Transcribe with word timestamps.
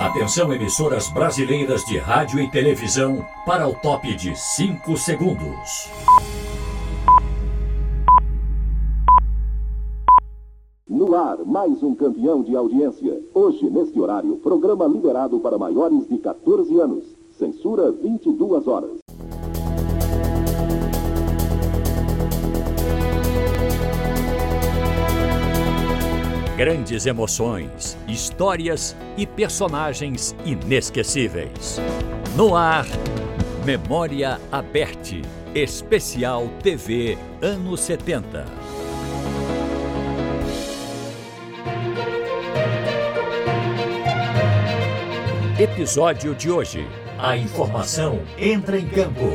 Atenção, 0.00 0.50
emissoras 0.50 1.10
brasileiras 1.10 1.84
de 1.84 1.98
rádio 1.98 2.40
e 2.40 2.50
televisão, 2.50 3.22
para 3.44 3.68
o 3.68 3.74
top 3.74 4.16
de 4.16 4.34
5 4.34 4.96
segundos. 4.96 5.90
No 10.88 11.14
ar, 11.14 11.44
mais 11.44 11.82
um 11.82 11.94
campeão 11.94 12.42
de 12.42 12.56
audiência. 12.56 13.20
Hoje, 13.34 13.68
neste 13.68 14.00
horário, 14.00 14.38
programa 14.38 14.86
liberado 14.86 15.38
para 15.38 15.58
maiores 15.58 16.08
de 16.08 16.16
14 16.16 16.80
anos. 16.80 17.04
Censura 17.38 17.92
22 17.92 18.66
horas. 18.68 18.99
Grandes 26.60 27.06
emoções, 27.06 27.96
histórias 28.06 28.94
e 29.16 29.26
personagens 29.26 30.36
inesquecíveis. 30.44 31.78
No 32.36 32.54
ar, 32.54 32.84
Memória 33.64 34.38
Aberte, 34.52 35.22
especial 35.54 36.50
TV 36.62 37.16
anos 37.40 37.80
70. 37.80 38.44
Episódio 45.58 46.34
de 46.34 46.50
hoje. 46.50 46.86
A 47.18 47.38
informação 47.38 48.20
entra 48.36 48.78
em 48.78 48.86
campo. 48.86 49.30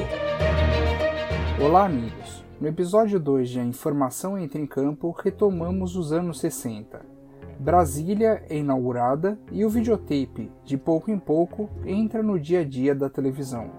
Olá, 1.59 1.85
amigos. 1.85 2.45
No 2.61 2.67
episódio 2.67 3.19
2 3.19 3.49
de 3.49 3.59
A 3.59 3.63
Informação 3.63 4.38
Entra 4.38 4.61
em 4.61 4.66
Campo, 4.66 5.11
retomamos 5.11 5.95
os 5.97 6.13
anos 6.13 6.39
60. 6.39 7.14
Brasília 7.59 8.44
é 8.50 8.58
inaugurada 8.58 9.40
e 9.52 9.64
o 9.64 9.70
videotape, 9.70 10.52
de 10.64 10.77
pouco 10.77 11.09
em 11.09 11.18
pouco, 11.18 11.70
entra 11.86 12.22
no 12.22 12.39
dia 12.39 12.62
a 12.62 12.64
dia 12.66 12.94
da 12.94 13.09
televisão. 13.09 13.72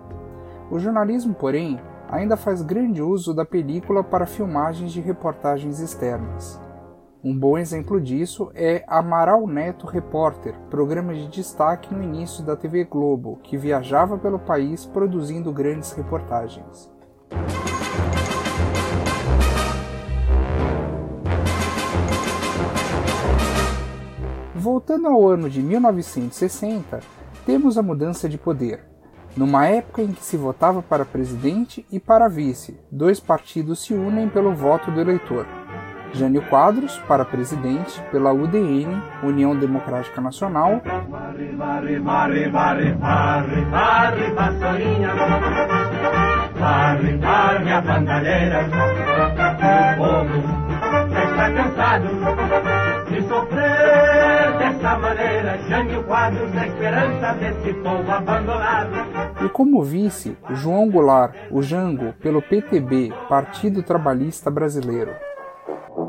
O 0.71 0.79
jornalismo, 0.79 1.35
porém, 1.35 1.79
ainda 2.09 2.37
faz 2.37 2.63
grande 2.63 3.03
uso 3.03 3.35
da 3.35 3.45
película 3.45 4.03
para 4.03 4.27
filmagens 4.27 4.93
de 4.93 5.01
reportagens 5.01 5.79
externas. 5.79 6.61
Um 7.23 7.37
bom 7.37 7.59
exemplo 7.59 8.01
disso 8.01 8.51
é 8.55 8.85
Amaral 8.87 9.47
Neto 9.47 9.87
Repórter, 9.87 10.55
programa 10.71 11.13
de 11.13 11.29
destaque 11.29 11.93
no 11.93 12.03
início 12.03 12.45
da 12.45 12.57
TV 12.57 12.85
Globo, 12.85 13.39
que 13.43 13.57
viajava 13.57 14.17
pelo 14.17 14.39
país 14.39 14.87
produzindo 14.87 15.53
grandes 15.53 15.93
reportagens. 15.93 16.91
Voltando 24.67 25.07
ao 25.07 25.29
ano 25.29 25.49
de 25.49 25.63
1960, 25.63 26.99
temos 27.47 27.79
a 27.79 27.83
mudança 27.85 28.29
de 28.29 28.37
poder. 28.37 28.81
Numa 29.37 29.65
época 29.69 30.03
em 30.03 30.11
que 30.11 30.25
se 30.25 30.37
votava 30.37 30.83
para 30.83 31.05
presidente 31.05 31.87
e 31.89 32.01
para 32.01 32.27
vice, 32.27 32.77
dois 32.91 33.21
partidos 33.21 33.85
se 33.85 33.95
unem 33.95 34.29
pelo 34.29 34.53
voto 34.53 34.91
do 34.91 35.01
eleitor. 35.01 35.47
Jânio 36.13 36.43
Quadros 36.49 36.99
para 37.07 37.25
presidente 37.25 38.03
pela 38.11 38.33
UDN, 38.33 39.01
União 39.23 39.57
Democrática 39.57 40.21
Nacional. 40.21 40.83
Está 51.23 51.51
cansado 51.55 52.09
de 53.09 53.29
sofrer 53.29 54.16
dessa 54.87 54.99
maneira. 54.99 55.59
Jânio 55.69 56.05
Quadros, 56.05 56.57
a 56.57 56.67
esperança 56.67 57.33
desse 57.35 57.75
povo 57.75 58.11
abandonado. 58.11 59.45
E 59.45 59.49
como 59.49 59.83
vice, 59.83 60.39
João 60.51 60.89
Goulart, 60.89 61.35
o 61.51 61.61
Jango, 61.61 62.13
pelo 62.15 62.41
PTB, 62.41 63.13
Partido 63.29 63.83
Trabalhista 63.83 64.51
Brasileiro. 64.51 65.13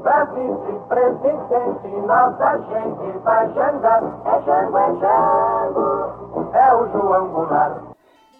Pra 0.03 0.25
vice-presidente, 0.25 1.87
nossa 2.05 2.57
gente 2.57 3.17
vai 3.23 3.53
jangar. 3.53 4.03
É 4.25 4.45
Jango, 4.45 4.77
é 4.77 4.87
Jango, 4.99 6.55
é 6.55 6.73
o 6.75 6.91
João 6.91 7.27
Goulart. 7.29 7.81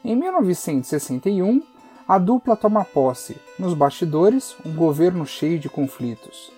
Em 0.06 0.16
1961, 0.16 1.62
a 2.08 2.18
dupla 2.18 2.56
toma 2.56 2.86
posse. 2.86 3.42
Nos 3.60 3.74
bastidores, 3.74 4.56
um 4.66 4.74
governo 4.74 5.26
cheio 5.26 5.60
de 5.60 5.68
conflitos. 5.68 6.57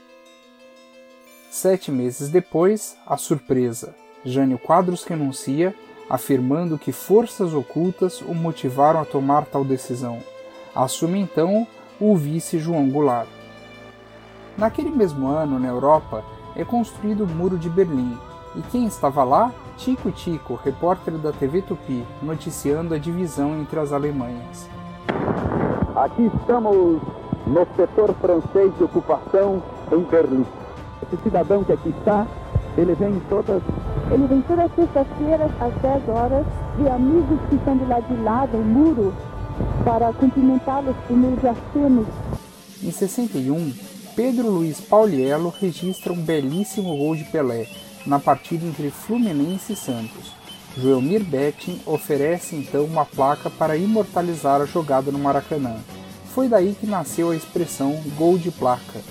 Sete 1.49 1.91
meses 1.91 2.29
depois, 2.29 2.95
a 3.07 3.17
surpresa. 3.17 3.95
Jânio 4.23 4.59
Quadros 4.59 5.03
renuncia, 5.03 5.73
afirmando 6.07 6.77
que 6.77 6.91
forças 6.91 7.55
ocultas 7.55 8.21
o 8.21 8.35
motivaram 8.35 9.01
a 9.01 9.05
tomar 9.05 9.45
tal 9.45 9.65
decisão. 9.65 10.19
Assume 10.75 11.19
então 11.19 11.65
o 11.99 12.15
vice 12.15 12.59
João 12.59 12.87
Goulart. 12.87 13.27
Naquele 14.55 14.91
mesmo 14.91 15.27
ano, 15.27 15.59
na 15.59 15.67
Europa, 15.67 16.23
é 16.55 16.63
construído 16.63 17.23
o 17.23 17.27
Muro 17.27 17.57
de 17.57 17.67
Berlim, 17.67 18.15
e 18.55 18.61
quem 18.71 18.85
estava 18.85 19.23
lá? 19.23 19.51
Tico 19.75 20.11
Tico, 20.11 20.53
repórter 20.63 21.15
da 21.15 21.31
TV 21.31 21.63
Tupi, 21.63 22.05
noticiando 22.21 22.93
a 22.93 22.99
divisão 22.99 23.59
entre 23.59 23.79
as 23.79 23.91
Alemanhas. 23.91 24.69
Aqui 25.95 26.29
estamos 26.39 27.01
no 27.47 27.67
setor 27.75 28.13
francês 28.21 28.71
de 28.77 28.83
ocupação 28.83 29.63
em 29.91 30.03
Berlim. 30.03 30.45
Esse 31.03 31.21
cidadão 31.23 31.63
que 31.63 31.73
aqui 31.73 31.89
está, 31.89 32.27
ele 32.77 32.93
vem 32.95 33.21
todas. 33.29 33.61
Ele 34.11 34.27
vem 34.27 34.41
todas 34.41 34.65
as 34.65 34.75
sextas-feiras 34.75 35.51
às 35.59 35.73
10 35.81 36.09
horas 36.09 36.45
de 36.77 36.87
amigos 36.87 37.39
que 37.49 37.55
estão 37.55 37.77
do 37.77 37.87
lado 37.87 38.07
de 38.07 38.21
lá 38.21 38.45
do 38.45 38.57
muro 38.57 39.13
para 39.83 40.11
cumprimentá-los 40.13 40.95
por 41.07 41.17
meio 41.17 41.37
de 41.37 41.47
acenos. 41.47 42.07
Em 42.81 42.91
61, 42.91 43.73
Pedro 44.15 44.49
Luiz 44.49 44.79
Pauliello 44.81 45.53
registra 45.59 46.13
um 46.13 46.21
belíssimo 46.21 46.95
gol 46.97 47.15
de 47.15 47.23
Pelé 47.25 47.67
na 48.05 48.19
partida 48.19 48.65
entre 48.65 48.89
Fluminense 48.89 49.73
e 49.73 49.75
Santos. 49.75 50.33
Joelmir 50.77 51.23
Betting 51.23 51.81
oferece 51.85 52.55
então 52.55 52.85
uma 52.85 53.05
placa 53.05 53.49
para 53.49 53.75
imortalizar 53.75 54.61
a 54.61 54.65
jogada 54.65 55.11
no 55.11 55.19
Maracanã. 55.19 55.77
Foi 56.33 56.47
daí 56.47 56.75
que 56.79 56.87
nasceu 56.87 57.31
a 57.31 57.35
expressão 57.35 57.99
gol 58.17 58.37
de 58.37 58.51
placa. 58.51 59.01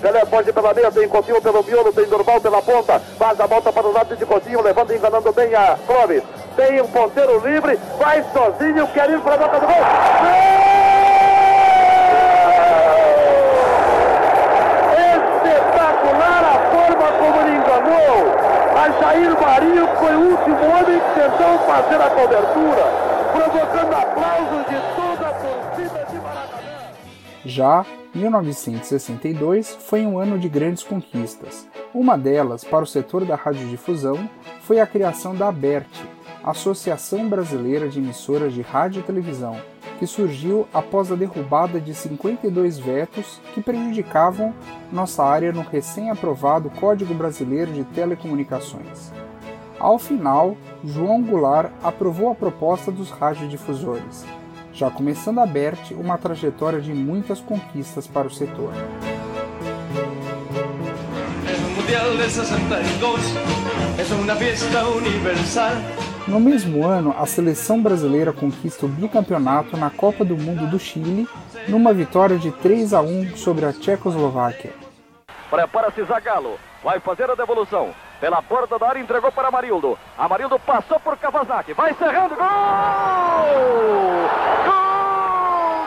Pelé 0.00 0.24
pode 0.24 0.52
pela 0.52 0.72
meia, 0.72 0.92
tem 0.92 1.08
Coutinho 1.08 1.42
pelo 1.42 1.62
miolo, 1.64 1.92
tem 1.92 2.04
Durval 2.06 2.40
pela 2.40 2.62
ponta, 2.62 3.00
faz 3.18 3.40
a 3.40 3.46
volta 3.46 3.72
para 3.72 3.86
o 3.86 3.92
lado 3.92 4.16
de 4.16 4.24
Coutinho, 4.24 4.62
levando 4.62 4.92
e 4.92 4.96
enganando 4.96 5.32
bem 5.32 5.54
a 5.54 5.76
Clóvis. 5.86 6.22
Tem 6.56 6.80
um 6.80 6.86
ponteiro 6.86 7.38
livre, 7.46 7.78
vai 7.98 8.24
sozinho, 8.32 8.86
quer 8.88 9.10
ir 9.10 9.20
para 9.20 9.34
a 9.34 9.38
boca 9.38 9.60
do 9.60 9.66
gol. 9.66 9.76
Espetacular 15.16 16.44
a 16.44 16.58
forma 16.70 17.12
como 17.18 17.40
ele 17.40 17.56
enganou. 17.56 18.38
A 18.76 18.90
Jair 19.00 19.40
Marinho 19.40 19.88
foi 19.98 20.14
o 20.14 20.30
último 20.30 20.56
homem 20.56 21.00
que 21.00 21.20
tentou 21.20 21.58
fazer 21.66 22.00
a 22.00 22.10
cobertura, 22.10 22.84
provocando 23.32 23.94
aplausos 23.94 24.66
de 24.68 24.78
toda 24.94 25.28
a 25.28 25.32
torcida 25.34 26.06
de 26.08 26.16
Maracanã. 26.16 26.78
Já 27.44 27.84
1962 28.14 29.76
foi 29.80 30.06
um 30.06 30.18
ano 30.18 30.38
de 30.38 30.48
grandes 30.48 30.82
conquistas. 30.82 31.68
Uma 31.92 32.16
delas, 32.16 32.64
para 32.64 32.84
o 32.84 32.86
setor 32.86 33.24
da 33.24 33.34
radiodifusão, 33.34 34.28
foi 34.62 34.80
a 34.80 34.86
criação 34.86 35.34
da 35.34 35.48
ABERT, 35.48 35.88
Associação 36.42 37.28
Brasileira 37.28 37.88
de 37.88 37.98
Emissoras 37.98 38.52
de 38.52 38.62
Rádio 38.62 39.00
e 39.00 39.02
Televisão, 39.02 39.56
que 39.98 40.06
surgiu 40.06 40.66
após 40.72 41.10
a 41.10 41.16
derrubada 41.16 41.80
de 41.80 41.92
52 41.92 42.78
vetos 42.78 43.40
que 43.52 43.60
prejudicavam 43.60 44.54
nossa 44.92 45.24
área 45.24 45.52
no 45.52 45.62
recém-aprovado 45.62 46.70
Código 46.70 47.12
Brasileiro 47.12 47.72
de 47.72 47.84
Telecomunicações. 47.84 49.12
Ao 49.78 49.98
final, 49.98 50.56
João 50.84 51.22
Goulart 51.22 51.70
aprovou 51.82 52.30
a 52.30 52.34
proposta 52.34 52.90
dos 52.90 53.10
radiodifusores, 53.10 54.24
já 54.78 54.88
começando 54.90 55.40
a 55.40 55.46
BERT 55.46 55.90
uma 55.90 56.16
trajetória 56.16 56.80
de 56.80 56.94
muitas 56.94 57.40
conquistas 57.40 58.06
para 58.06 58.28
o 58.28 58.30
setor. 58.30 58.72
El 61.44 61.60
Mundial 61.74 62.16
del 62.16 62.30
62 62.30 63.20
es 63.98 64.10
una 64.12 64.36
fiesta 64.36 64.88
universal. 64.88 65.72
No 66.28 66.38
mesmo 66.38 66.86
ano, 66.86 67.12
a 67.18 67.26
seleção 67.26 67.82
brasileira 67.82 68.32
conquista 68.32 68.86
o 68.86 68.88
bicampeonato 68.88 69.76
na 69.76 69.90
Copa 69.90 70.24
do 70.24 70.36
Mundo 70.36 70.70
do 70.70 70.78
Chile, 70.78 71.26
numa 71.66 71.92
vitória 71.92 72.38
de 72.38 72.52
3 72.52 72.94
a 72.94 73.00
1 73.00 73.36
sobre 73.36 73.64
a 73.64 73.72
Tchecoslováquia. 73.72 74.72
Prepara-se 75.50 76.04
Zagallo. 76.04 76.56
Vai 76.84 77.00
fazer 77.00 77.28
a 77.28 77.34
devolução. 77.34 77.92
Pela 78.20 78.42
porta 78.42 78.78
da 78.78 78.88
área 78.88 79.00
entregou 79.00 79.30
para 79.32 79.48
Amarildo. 79.48 79.98
Amarildo 80.16 80.58
passou 80.58 80.98
por 81.00 81.16
Kawasaki. 81.16 81.72
Vai 81.72 81.94
cerrando. 81.94 82.34
Gol 82.36 82.46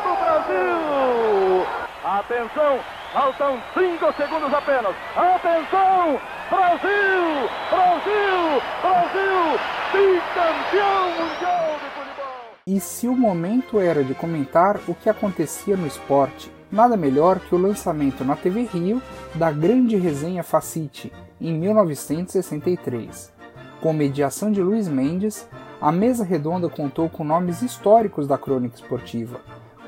do 0.03 0.15
Brasil! 0.23 1.65
Atenção! 2.12 2.78
Faltam 3.13 3.58
5 3.74 4.13
segundos 4.18 4.54
apenas. 4.54 4.94
Atenção! 5.16 6.19
Brasil! 6.50 7.50
Brasil! 7.69 8.62
Brasil! 8.81 9.60
bicampeão 9.94 11.10
mundial 11.12 11.80
de 11.80 11.90
futebol. 11.96 12.56
E 12.68 12.81
se 12.81 13.08
o 13.08 13.16
momento 13.16 13.80
era 13.80 14.04
de 14.04 14.13
comentar 14.13 14.78
o 14.90 14.94
que 14.94 15.10
acontecia 15.10 15.78
no 15.78 15.88
esporte, 15.88 16.52
nada 16.69 16.98
melhor 16.98 17.40
que 17.40 17.56
o 17.56 17.58
lançamento 17.58 18.25
na 18.25 18.36
TV 18.36 18.63
Rio 18.63 19.02
da 19.36 19.50
Grande 19.50 19.96
Resenha 19.96 20.44
Facite, 20.44 21.13
em 21.40 21.54
1963. 21.54 23.31
Com 23.80 23.94
mediação 23.94 24.52
de 24.52 24.62
Luiz 24.62 24.90
Mendes, 24.90 25.48
a 25.80 25.94
mesa 25.94 26.25
redonda 26.25 26.68
contou 26.68 27.10
com 27.10 27.24
nomes 27.24 27.62
históricos 27.62 28.28
da 28.28 28.38
crônica 28.38 28.75
esportiva, 28.75 29.40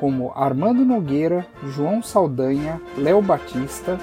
como 0.03 0.33
Armando 0.35 0.83
Nogueira, 0.83 1.47
João 1.65 2.03
Saldanha, 2.03 2.81
Léo 2.97 3.21
Batista, 3.21 3.97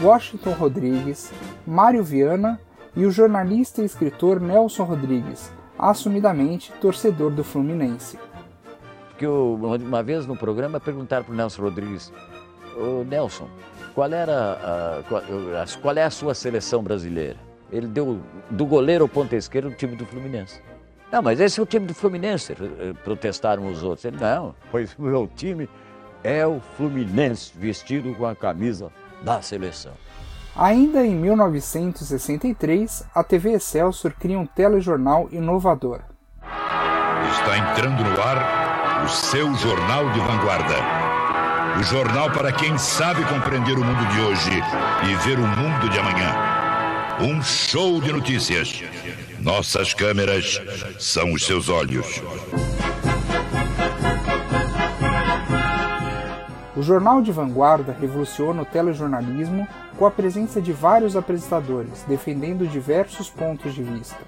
Washington 0.00 0.52
Rodrigues, 0.52 1.30
Mário 1.66 2.02
Viana 2.02 2.58
e 2.96 3.04
o 3.04 3.10
jornalista 3.10 3.82
e 3.82 3.84
escritor 3.84 4.40
Nelson 4.40 4.84
Rodrigues, 4.84 5.52
assumidamente 5.78 6.72
torcedor 6.80 7.30
do 7.30 7.44
Fluminense. 7.44 8.18
Que 9.18 9.26
uma 9.26 10.02
vez 10.02 10.26
no 10.26 10.38
programa 10.38 10.80
perguntaram 10.80 11.22
para 11.22 11.34
o 11.34 11.36
Nelson 11.36 11.60
Rodrigues, 11.60 12.10
Nelson, 13.06 13.46
qual 13.94 14.10
era 14.10 15.02
a, 15.04 15.66
qual 15.82 15.96
é 15.98 16.04
a 16.04 16.10
sua 16.10 16.32
seleção 16.32 16.82
brasileira? 16.82 17.36
Ele 17.70 17.88
deu 17.88 18.20
do 18.48 18.64
goleiro 18.64 19.04
ao 19.04 19.08
ponta 19.08 19.36
esquerda 19.36 19.68
o 19.68 19.74
time 19.74 19.96
do 19.96 20.06
Fluminense. 20.06 20.62
Não, 21.12 21.20
mas 21.20 21.38
esse 21.38 21.60
é 21.60 21.62
o 21.62 21.66
time 21.66 21.86
do 21.86 21.92
Fluminense, 21.94 22.54
eh, 22.54 22.94
protestaram 23.04 23.66
os 23.66 23.82
outros. 23.82 24.06
Ele, 24.06 24.16
não, 24.18 24.54
pois 24.70 24.94
o 24.98 25.02
meu 25.02 25.30
time 25.36 25.68
é 26.24 26.46
o 26.46 26.58
Fluminense, 26.74 27.52
vestido 27.54 28.14
com 28.14 28.24
a 28.24 28.34
camisa 28.34 28.90
da 29.20 29.42
seleção. 29.42 29.92
Ainda 30.56 31.04
em 31.04 31.14
1963, 31.14 33.04
a 33.14 33.22
TV 33.22 33.52
Excelsior 33.52 34.14
cria 34.18 34.38
um 34.38 34.46
telejornal 34.46 35.28
inovador. 35.30 36.00
Está 37.30 37.58
entrando 37.58 38.02
no 38.02 38.22
ar 38.22 39.04
o 39.04 39.08
seu 39.08 39.54
Jornal 39.54 40.10
de 40.12 40.20
Vanguarda. 40.20 40.76
O 41.78 41.82
jornal 41.82 42.30
para 42.30 42.52
quem 42.52 42.78
sabe 42.78 43.22
compreender 43.24 43.76
o 43.78 43.84
mundo 43.84 44.06
de 44.12 44.20
hoje 44.20 44.50
e 45.10 45.14
ver 45.26 45.38
o 45.38 45.46
mundo 45.46 45.90
de 45.90 45.98
amanhã. 45.98 46.61
Um 47.20 47.42
show 47.42 48.00
de 48.00 48.12
notícias. 48.12 48.82
Nossas 49.40 49.92
câmeras 49.92 50.60
são 50.98 51.32
os 51.32 51.44
seus 51.44 51.68
olhos. 51.68 52.22
O 56.74 56.82
Jornal 56.82 57.20
de 57.20 57.30
Vanguarda 57.30 57.96
revoluciona 58.00 58.62
o 58.62 58.66
telejornalismo 58.66 59.66
com 59.98 60.06
a 60.06 60.10
presença 60.10 60.60
de 60.60 60.72
vários 60.72 61.16
apresentadores 61.16 62.04
defendendo 62.08 62.66
diversos 62.66 63.28
pontos 63.28 63.74
de 63.74 63.82
vista 63.82 64.18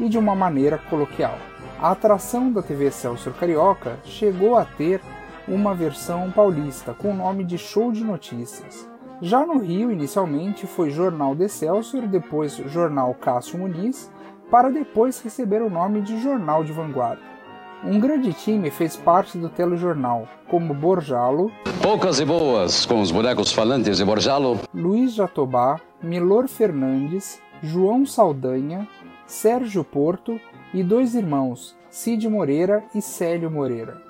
e 0.00 0.08
de 0.08 0.18
uma 0.18 0.34
maneira 0.34 0.78
coloquial. 0.78 1.38
A 1.80 1.92
atração 1.92 2.52
da 2.52 2.62
TV 2.62 2.90
Celso 2.90 3.30
Carioca 3.32 3.98
chegou 4.04 4.56
a 4.56 4.64
ter 4.64 5.00
uma 5.46 5.74
versão 5.74 6.30
paulista 6.30 6.94
com 6.94 7.12
o 7.12 7.16
nome 7.16 7.44
de 7.44 7.58
Show 7.58 7.92
de 7.92 8.04
Notícias. 8.04 8.91
Já 9.24 9.46
no 9.46 9.58
Rio, 9.58 9.92
inicialmente 9.92 10.66
foi 10.66 10.90
Jornal 10.90 11.32
de 11.36 11.48
Celso, 11.48 12.02
depois 12.08 12.56
Jornal 12.66 13.14
Cássio 13.14 13.56
Muniz, 13.56 14.10
para 14.50 14.68
depois 14.68 15.22
receber 15.22 15.62
o 15.62 15.70
nome 15.70 16.00
de 16.00 16.20
Jornal 16.20 16.64
de 16.64 16.72
Vanguarda. 16.72 17.22
Um 17.84 18.00
grande 18.00 18.32
time 18.32 18.68
fez 18.68 18.96
parte 18.96 19.38
do 19.38 19.48
telejornal, 19.48 20.26
como 20.48 20.74
Borjalo, 20.74 21.52
Poucas 21.80 22.18
e 22.18 22.24
boas 22.24 22.84
com 22.84 23.00
os 23.00 23.12
bonecos 23.12 23.52
falantes 23.52 23.96
de 23.96 24.04
Borjalo, 24.04 24.58
Luiz 24.74 25.14
Jatobá, 25.14 25.80
Milor 26.02 26.48
Fernandes, 26.48 27.40
João 27.62 28.04
Saldanha, 28.04 28.88
Sérgio 29.24 29.84
Porto 29.84 30.40
e 30.74 30.82
dois 30.82 31.14
irmãos, 31.14 31.76
Cid 31.90 32.28
Moreira 32.28 32.82
e 32.92 33.00
Célio 33.00 33.52
Moreira. 33.52 34.02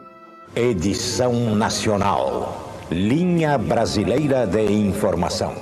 Edição 0.56 1.54
Nacional. 1.54 2.71
Linha 2.92 3.56
Brasileira 3.56 4.46
de 4.46 4.70
Informação. 4.70 5.54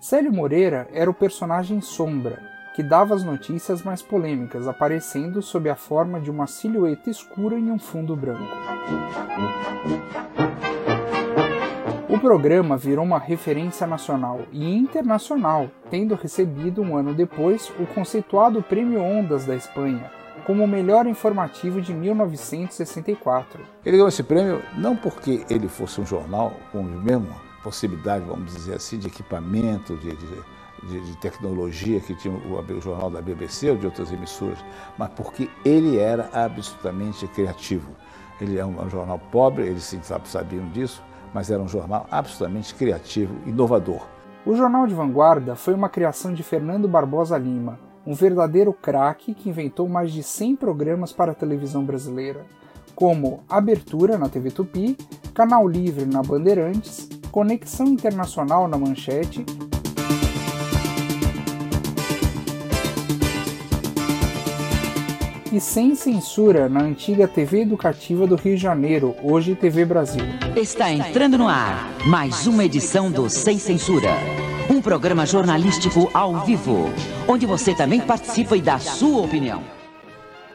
Célio 0.00 0.32
Moreira 0.32 0.88
era 0.90 1.10
o 1.10 1.14
personagem 1.14 1.82
sombra, 1.82 2.42
que 2.74 2.82
dava 2.82 3.14
as 3.14 3.22
notícias 3.22 3.82
mais 3.82 4.00
polêmicas, 4.00 4.66
aparecendo 4.66 5.42
sob 5.42 5.68
a 5.68 5.76
forma 5.76 6.18
de 6.18 6.30
uma 6.30 6.46
silhueta 6.46 7.10
escura 7.10 7.58
em 7.58 7.70
um 7.70 7.78
fundo 7.78 8.16
branco. 8.16 8.50
O 12.08 12.18
programa 12.18 12.78
virou 12.78 13.04
uma 13.04 13.18
referência 13.18 13.86
nacional 13.86 14.40
e 14.52 14.74
internacional, 14.74 15.70
tendo 15.90 16.14
recebido 16.14 16.80
um 16.80 16.96
ano 16.96 17.12
depois 17.12 17.70
o 17.78 17.86
conceituado 17.86 18.62
Prêmio 18.62 19.02
Ondas 19.02 19.44
da 19.44 19.54
Espanha 19.54 20.23
como 20.46 20.64
o 20.64 20.68
melhor 20.68 21.06
informativo 21.06 21.80
de 21.80 21.92
1964. 21.92 23.62
Ele 23.84 23.96
ganhou 23.96 24.08
esse 24.08 24.22
prêmio 24.22 24.62
não 24.76 24.96
porque 24.96 25.44
ele 25.50 25.68
fosse 25.68 26.00
um 26.00 26.06
jornal 26.06 26.52
com 26.70 26.80
a 26.80 26.82
mesma 26.82 27.36
possibilidade, 27.62 28.24
vamos 28.24 28.54
dizer 28.54 28.74
assim, 28.74 28.98
de 28.98 29.08
equipamento, 29.08 29.96
de, 29.96 30.14
de 30.14 30.54
de, 30.82 31.16
tecnologia 31.16 32.00
que 32.00 32.14
tinha 32.14 32.34
o, 32.34 32.58
o, 32.60 32.80
jornal 32.80 33.10
da 33.10 33.20
BBC 33.22 33.70
ou 33.70 33.76
de 33.76 33.86
outras 33.86 34.12
emissoras, 34.12 34.58
mas 34.98 35.08
porque 35.10 35.48
ele 35.64 35.98
era 35.98 36.28
absolutamente 36.32 37.26
criativo. 37.28 37.90
Ele 38.40 38.58
é 38.58 38.64
um, 38.64 38.82
um 38.82 38.90
jornal 38.90 39.18
pobre, 39.30 39.66
eles 39.66 39.84
sim 39.84 40.00
sabiam 40.24 40.68
disso, 40.68 41.02
mas 41.32 41.50
era 41.50 41.62
um 41.62 41.68
jornal 41.68 42.06
absolutamente 42.10 42.74
criativo, 42.74 43.34
inovador. 43.46 44.06
O 44.44 44.54
Jornal 44.54 44.86
de 44.86 44.94
Vanguarda 44.94 45.56
foi 45.56 45.72
uma 45.72 45.88
criação 45.88 46.34
de 46.34 46.42
Fernando 46.42 46.86
Barbosa 46.86 47.38
Lima, 47.38 47.78
um 48.06 48.14
verdadeiro 48.14 48.72
craque 48.72 49.34
que 49.34 49.48
inventou 49.48 49.88
mais 49.88 50.12
de 50.12 50.22
100 50.22 50.56
programas 50.56 51.12
para 51.12 51.32
a 51.32 51.34
televisão 51.34 51.84
brasileira, 51.84 52.44
como 52.94 53.42
Abertura 53.48 54.18
na 54.18 54.28
TV 54.28 54.50
Tupi, 54.50 54.96
Canal 55.32 55.66
Livre 55.66 56.04
na 56.04 56.22
Bandeirantes, 56.22 57.08
Conexão 57.30 57.86
Internacional 57.86 58.68
na 58.68 58.78
Manchete 58.78 59.44
e 65.52 65.60
sem 65.60 65.94
censura 65.94 66.68
na 66.68 66.82
antiga 66.82 67.28
TV 67.28 67.62
Educativa 67.62 68.26
do 68.26 68.34
Rio 68.34 68.56
de 68.56 68.62
Janeiro, 68.62 69.14
hoje 69.22 69.54
TV 69.54 69.84
Brasil. 69.84 70.24
Está 70.56 70.90
entrando 70.90 71.38
no 71.38 71.48
ar 71.48 71.92
mais 72.06 72.46
uma 72.46 72.64
edição 72.64 73.10
do 73.10 73.30
Sem 73.30 73.58
Censura. 73.58 74.43
Um 74.70 74.80
programa 74.80 75.26
jornalístico 75.26 76.10
ao 76.14 76.42
vivo, 76.46 76.86
onde 77.28 77.44
você 77.44 77.74
também 77.74 78.00
participa 78.00 78.56
e 78.56 78.62
dá 78.62 78.78
sua 78.78 79.20
opinião. 79.20 79.62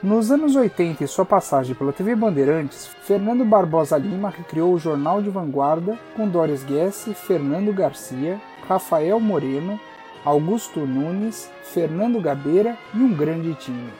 Nos 0.02 0.32
anos 0.32 0.56
80 0.56 1.04
e 1.04 1.08
sua 1.08 1.26
passagem 1.26 1.76
pela 1.76 1.94
TV 1.94 2.16
Bandeirantes, 2.16 2.90
Fernando 3.04 3.46
Barbosa 3.46 4.00
Lima 4.00 4.34
recriou 4.36 4.74
o 4.74 4.80
Jornal 4.80 5.22
de 5.22 5.30
Vanguarda 5.30 5.96
com 6.16 6.28
Doris 6.28 6.64
Guesse, 6.64 7.14
Fernando 7.14 7.72
Garcia, 7.72 8.42
Rafael 8.68 9.20
Moreno, 9.20 9.80
Augusto 10.26 10.80
Nunes, 10.80 11.52
Fernando 11.62 12.20
Gabeira 12.20 12.76
e 12.96 12.98
um 12.98 13.14
grande 13.14 13.54
time. 13.54 13.94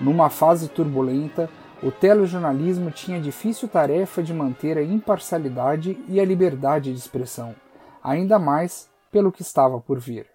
Numa 0.00 0.30
fase 0.30 0.68
turbulenta, 0.68 1.48
o 1.80 1.92
telejornalismo 1.92 2.90
tinha 2.90 3.18
a 3.18 3.22
difícil 3.22 3.68
tarefa 3.68 4.20
de 4.20 4.34
manter 4.34 4.76
a 4.76 4.82
imparcialidade 4.82 5.96
e 6.08 6.18
a 6.18 6.24
liberdade 6.24 6.92
de 6.92 6.98
expressão, 6.98 7.54
ainda 8.02 8.36
mais 8.36 8.87
pelo 9.10 9.32
que 9.32 9.42
estava 9.42 9.80
por 9.80 9.98
vir. 9.98 10.26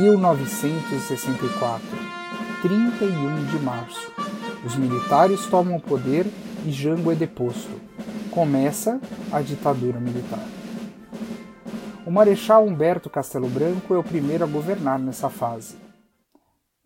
1964, 0.00 1.86
31 2.62 3.44
de 3.46 3.58
março. 3.58 4.10
Os 4.64 4.74
militares 4.76 5.46
tomam 5.46 5.76
o 5.76 5.80
poder 5.80 6.26
e 6.64 6.70
Jango 6.70 7.12
é 7.12 7.14
deposto. 7.14 7.80
Começa 8.30 9.00
a 9.30 9.42
ditadura 9.42 10.00
militar. 10.00 10.44
O 12.06 12.10
Marechal 12.10 12.66
Humberto 12.66 13.10
Castelo 13.10 13.48
Branco 13.48 13.92
é 13.94 13.98
o 13.98 14.02
primeiro 14.02 14.44
a 14.44 14.46
governar 14.46 14.98
nessa 14.98 15.28
fase. 15.28 15.76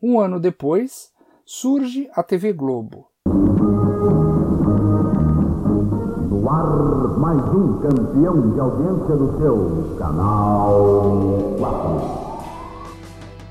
Um 0.02 0.18
ano 0.18 0.40
depois, 0.40 1.12
surge 1.44 2.10
a 2.14 2.22
TV 2.22 2.52
Globo. 2.52 3.13
Ar, 6.46 7.16
mais 7.18 7.40
um 7.54 7.78
campeão 7.80 8.50
de 8.50 8.60
audiência 8.60 9.16
do 9.16 9.38
seu 9.38 9.96
Canal 9.98 11.54
4. 11.58 12.14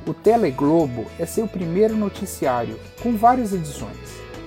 O 0.08 0.14
Teleglobo 0.14 1.06
é 1.18 1.26
seu 1.26 1.48
primeiro 1.48 1.96
noticiário, 1.96 2.78
com 3.02 3.18
várias 3.18 3.52
edições, 3.52 3.98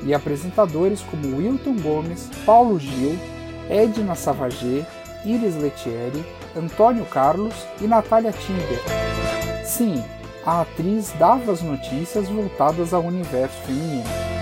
e 0.04 0.14
apresentadores 0.14 1.00
como 1.02 1.38
Wilton 1.38 1.76
Gomes, 1.80 2.30
Paulo 2.44 2.78
Gil, 2.78 3.18
Edna 3.68 4.14
Savagé, 4.14 4.86
Iris 5.24 5.56
Letieri, 5.56 6.24
Antônio 6.56 7.04
Carlos 7.06 7.54
e 7.80 7.86
Natália 7.88 8.32
Timber. 8.32 8.80
Sim, 9.64 10.04
a 10.44 10.60
atriz 10.60 11.12
dava 11.18 11.50
as 11.50 11.62
notícias 11.62 12.28
voltadas 12.28 12.94
ao 12.94 13.02
universo 13.02 13.60
feminino. 13.62 14.35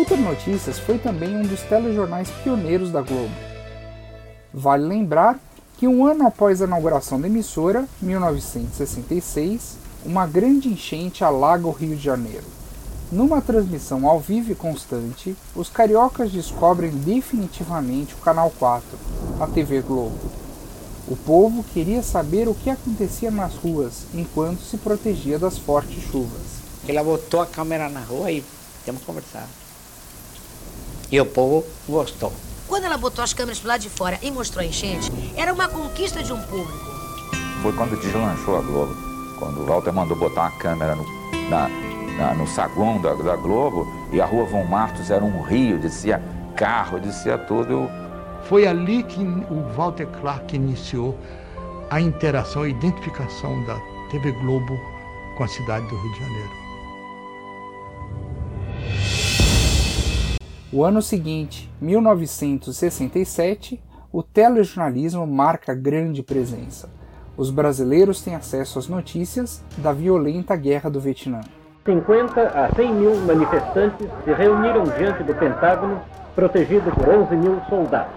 Ultra 0.00 0.16
Notícias 0.16 0.78
foi 0.78 0.96
também 0.96 1.36
um 1.36 1.42
dos 1.42 1.60
telejornais 1.60 2.30
pioneiros 2.42 2.90
da 2.90 3.02
Globo. 3.02 3.34
Vale 4.52 4.86
lembrar 4.86 5.38
que 5.76 5.86
um 5.86 6.06
ano 6.06 6.26
após 6.26 6.62
a 6.62 6.64
inauguração 6.64 7.20
da 7.20 7.26
emissora, 7.26 7.84
1966, 8.00 9.76
uma 10.06 10.26
grande 10.26 10.70
enchente 10.70 11.22
alaga 11.22 11.66
o 11.66 11.70
Rio 11.70 11.94
de 11.94 12.02
Janeiro. 12.02 12.46
Numa 13.12 13.42
transmissão 13.42 14.08
ao 14.08 14.18
vivo 14.18 14.50
e 14.50 14.54
constante, 14.54 15.36
os 15.54 15.68
cariocas 15.68 16.32
descobrem 16.32 16.92
definitivamente 16.92 18.14
o 18.14 18.22
Canal 18.24 18.50
4, 18.58 18.82
a 19.38 19.46
TV 19.48 19.82
Globo. 19.82 20.18
O 21.08 21.14
povo 21.14 21.62
queria 21.62 22.02
saber 22.02 22.48
o 22.48 22.54
que 22.54 22.70
acontecia 22.70 23.30
nas 23.30 23.54
ruas 23.54 24.06
enquanto 24.14 24.62
se 24.62 24.78
protegia 24.78 25.38
das 25.38 25.58
fortes 25.58 26.02
chuvas. 26.10 26.62
Ela 26.88 27.04
botou 27.04 27.42
a 27.42 27.46
câmera 27.46 27.90
na 27.90 28.00
rua 28.00 28.32
e 28.32 28.42
temos 28.86 29.02
conversado. 29.02 29.59
E 31.10 31.20
o 31.20 31.26
povo 31.26 31.64
gostou. 31.88 32.32
Quando 32.68 32.84
ela 32.84 32.96
botou 32.96 33.24
as 33.24 33.32
câmeras 33.32 33.58
pro 33.58 33.68
lado 33.68 33.80
de 33.80 33.90
fora 33.90 34.18
e 34.22 34.30
mostrou 34.30 34.62
a 34.62 34.66
enchente, 34.66 35.10
era 35.36 35.52
uma 35.52 35.68
conquista 35.68 36.22
de 36.22 36.32
um 36.32 36.40
público. 36.42 36.90
Foi 37.62 37.72
quando 37.72 38.00
deslanchou 38.00 38.56
a 38.56 38.60
Globo. 38.60 38.94
Quando 39.38 39.60
o 39.60 39.66
Walter 39.66 39.92
mandou 39.92 40.16
botar 40.16 40.42
uma 40.42 40.58
câmera 40.58 40.94
no, 40.94 41.04
na, 41.48 41.68
na, 42.16 42.34
no 42.34 42.46
saguão 42.46 43.00
da, 43.00 43.14
da, 43.14 43.34
Globo 43.34 43.86
e 44.12 44.20
a 44.20 44.26
rua 44.26 44.44
Von 44.44 44.64
Martos 44.64 45.10
era 45.10 45.24
um 45.24 45.42
rio, 45.42 45.78
descia 45.78 46.22
carro, 46.54 47.00
descia 47.00 47.36
tudo. 47.38 47.90
Foi 48.44 48.66
ali 48.66 49.02
que 49.02 49.20
o 49.20 49.72
Walter 49.74 50.06
Clark 50.06 50.54
iniciou 50.54 51.18
a 51.90 52.00
interação, 52.00 52.62
a 52.62 52.68
identificação 52.68 53.64
da 53.64 53.76
TV 54.10 54.30
Globo 54.32 54.78
com 55.36 55.44
a 55.44 55.48
cidade 55.48 55.86
do 55.88 55.96
Rio 55.96 56.12
de 56.12 56.20
Janeiro. 56.20 56.59
O 60.72 60.84
ano 60.84 61.02
seguinte, 61.02 61.68
1967, 61.80 63.82
o 64.12 64.22
telejornalismo 64.22 65.26
marca 65.26 65.74
grande 65.74 66.22
presença. 66.22 66.88
Os 67.36 67.50
brasileiros 67.50 68.22
têm 68.22 68.36
acesso 68.36 68.78
às 68.78 68.86
notícias 68.86 69.64
da 69.78 69.92
violenta 69.92 70.54
guerra 70.54 70.88
do 70.88 71.00
Vietnã. 71.00 71.40
50 71.84 72.40
a 72.40 72.72
100 72.72 72.94
mil 72.94 73.16
manifestantes 73.16 74.06
se 74.22 74.32
reuniram 74.32 74.84
diante 74.96 75.24
do 75.24 75.34
Pentágono, 75.34 76.00
protegido 76.36 76.88
por 76.92 77.08
11 77.08 77.34
mil 77.34 77.60
soldados. 77.68 78.14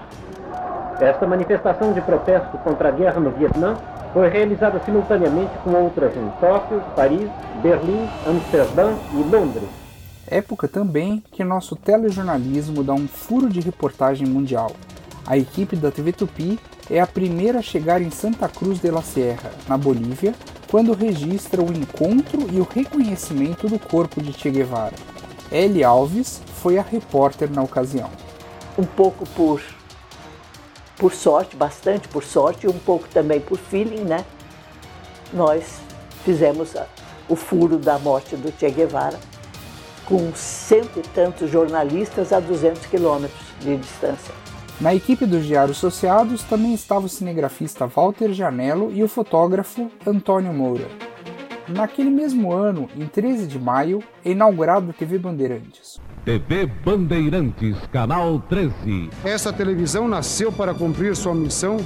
Esta 1.02 1.26
manifestação 1.26 1.92
de 1.92 2.02
protesto 2.02 2.56
contra 2.60 2.90
a 2.90 2.92
guerra 2.92 3.20
no 3.20 3.32
Vietnã 3.32 3.76
foi 4.14 4.30
realizada 4.30 4.80
simultaneamente 4.86 5.58
com 5.64 5.72
outras 5.72 6.16
em 6.16 6.30
Tóquio, 6.40 6.84
Paris, 6.96 7.32
Berlim, 7.64 8.08
Amsterdã 8.28 8.94
e 9.12 9.24
Londres 9.24 9.83
época 10.28 10.68
também 10.68 11.24
que 11.32 11.44
nosso 11.44 11.76
telejornalismo 11.76 12.84
dá 12.84 12.94
um 12.94 13.08
furo 13.08 13.50
de 13.50 13.60
reportagem 13.60 14.28
mundial. 14.28 14.72
A 15.26 15.38
equipe 15.38 15.76
da 15.76 15.92
TV 15.92 16.12
Tupi 16.12 16.60
é 16.90 17.00
a 17.00 17.08
primeira 17.08 17.60
a 17.60 17.62
chegar 17.62 18.02
em 18.02 18.10
Santa 18.10 18.48
Cruz 18.50 18.80
de 18.80 18.92
la 18.92 19.02
Sierra, 19.02 19.52
na 19.68 19.78
Bolívia, 19.78 20.36
quando 20.70 20.94
registra 20.94 21.62
o 21.62 21.72
encontro 21.72 22.48
e 22.52 22.60
o 22.60 22.68
reconhecimento 22.70 23.68
do 23.68 23.80
corpo 23.80 24.22
de 24.22 24.34
Che 24.34 24.50
Guevara. 24.50 24.96
Ellie 25.52 25.84
Alves 25.84 26.42
foi 26.62 26.78
a 26.78 26.82
repórter 26.82 27.50
na 27.50 27.62
ocasião. 27.62 28.10
Um 28.78 28.84
pouco 28.84 29.28
por 29.30 29.62
por 30.98 31.12
sorte, 31.12 31.56
bastante 31.56 32.08
por 32.08 32.24
sorte, 32.24 32.66
e 32.66 32.70
um 32.70 32.80
pouco 32.80 33.08
também 33.10 33.40
por 33.40 33.58
feeling, 33.58 34.04
né? 34.04 34.24
Nós 35.34 35.80
fizemos 36.24 36.76
o 37.28 37.36
furo 37.36 37.78
da 37.78 37.98
morte 38.00 38.36
do 38.36 38.54
Che 38.58 38.70
Guevara 38.70 39.20
com 40.06 40.34
cento 40.34 41.00
e 41.00 41.02
tantos 41.02 41.50
jornalistas 41.50 42.32
a 42.34 42.40
200 42.40 42.86
quilômetros 42.86 43.42
de 43.60 43.78
distância. 43.78 44.34
Na 44.82 44.94
equipe 44.94 45.26
dos 45.26 45.46
Diários 45.46 45.78
Associados 45.78 46.44
também 46.44 46.74
estava 46.74 47.06
o 47.06 47.10
cinegrafista 47.10 47.88
Walter 47.88 48.34
Janello 48.34 48.92
e 48.92 49.04
o 49.04 49.08
fotógrafo 49.08 49.90
Antônio 50.06 50.54
Moura. 50.54 50.88
Naquele 51.68 52.10
mesmo 52.10 52.52
ano, 52.52 52.90
em 52.96 53.06
13 53.06 53.48
de 53.48 53.58
maio, 53.58 54.04
é 54.26 54.32
inaugurada 54.32 54.90
a 54.90 54.94
TV 54.94 55.18
Bandeirantes. 55.18 56.02
TV 56.26 56.66
Bandeirantes, 56.66 57.78
canal 57.92 58.40
13. 58.50 59.10
Essa 59.24 59.54
televisão 59.54 60.08
nasceu 60.08 60.52
para 60.52 60.74
cumprir 60.74 61.16
sua 61.16 61.34
missão 61.34 61.78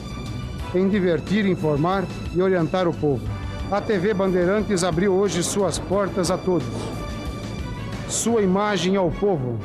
em 0.74 0.90
divertir, 0.90 1.46
informar 1.46 2.06
e 2.34 2.42
orientar 2.42 2.88
o 2.88 2.94
povo. 2.94 3.24
A 3.72 3.82
TV 3.82 4.14
Bandeirantes 4.14 4.84
abriu 4.84 5.14
hoje 5.14 5.44
suas 5.44 5.78
portas 5.78 6.32
a 6.32 6.38
todos 6.38 6.66
sua 8.08 8.42
imagem 8.42 8.96
ao 8.96 9.12
povo. 9.12 9.60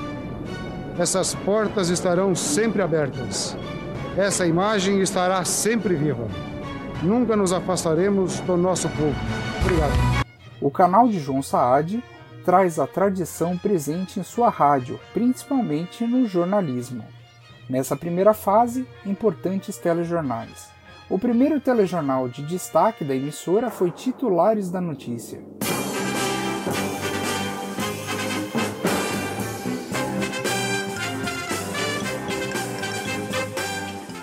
Essas 0.98 1.34
portas 1.34 1.88
estarão 1.88 2.34
sempre 2.34 2.82
abertas. 2.82 3.56
Essa 4.16 4.46
imagem 4.46 5.00
estará 5.00 5.44
sempre 5.44 5.94
viva. 5.94 6.26
Nunca 7.02 7.36
nos 7.36 7.52
afastaremos 7.52 8.40
do 8.40 8.56
nosso 8.56 8.88
povo. 8.90 9.14
Obrigado. 9.60 10.26
O 10.60 10.70
canal 10.70 11.08
de 11.08 11.18
João 11.18 11.42
Saad 11.42 12.02
traz 12.44 12.78
a 12.78 12.86
tradição 12.86 13.56
presente 13.56 14.18
em 14.18 14.22
sua 14.22 14.50
rádio, 14.50 14.98
principalmente 15.14 16.04
no 16.04 16.26
jornalismo. 16.26 17.04
Nessa 17.70 17.96
primeira 17.96 18.34
fase, 18.34 18.86
importantes 19.06 19.78
telejornais. 19.78 20.68
O 21.08 21.18
primeiro 21.18 21.60
telejornal 21.60 22.28
de 22.28 22.42
destaque 22.42 23.04
da 23.04 23.14
emissora 23.14 23.70
foi 23.70 23.90
Titulares 23.90 24.70
da 24.70 24.80
Notícia. 24.80 25.40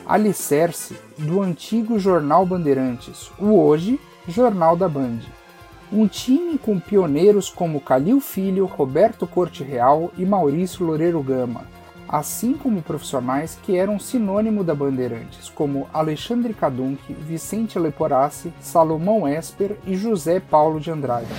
Alicerce 0.10 1.00
do 1.20 1.40
antigo 1.40 2.00
Jornal 2.00 2.44
Bandeirantes, 2.44 3.32
o 3.38 3.60
hoje 3.60 4.02
Jornal 4.28 4.76
da 4.76 4.90
Band. 4.90 5.20
Um 5.94 6.08
time 6.08 6.58
com 6.58 6.80
pioneiros 6.80 7.48
como 7.48 7.80
Calil 7.80 8.20
Filho, 8.20 8.66
Roberto 8.66 9.28
Corte 9.28 9.64
Real 9.64 10.12
e 10.18 10.26
Maurício 10.26 10.84
Loureiro 10.84 11.22
Gama, 11.22 11.62
assim 12.08 12.54
como 12.54 12.82
profissionais 12.82 13.56
que 13.62 13.78
eram 13.78 14.00
sinônimo 14.00 14.64
da 14.64 14.74
Bandeirantes, 14.74 15.48
como 15.48 15.88
Alexandre 15.94 16.56
Cadunque, 16.56 17.14
Vicente 17.14 17.78
Leporassi, 17.78 18.52
Salomão 18.60 19.28
Esper 19.28 19.78
e 19.86 19.96
José 19.96 20.40
Paulo 20.40 20.80
de 20.80 20.90
Andrade. 20.90 21.30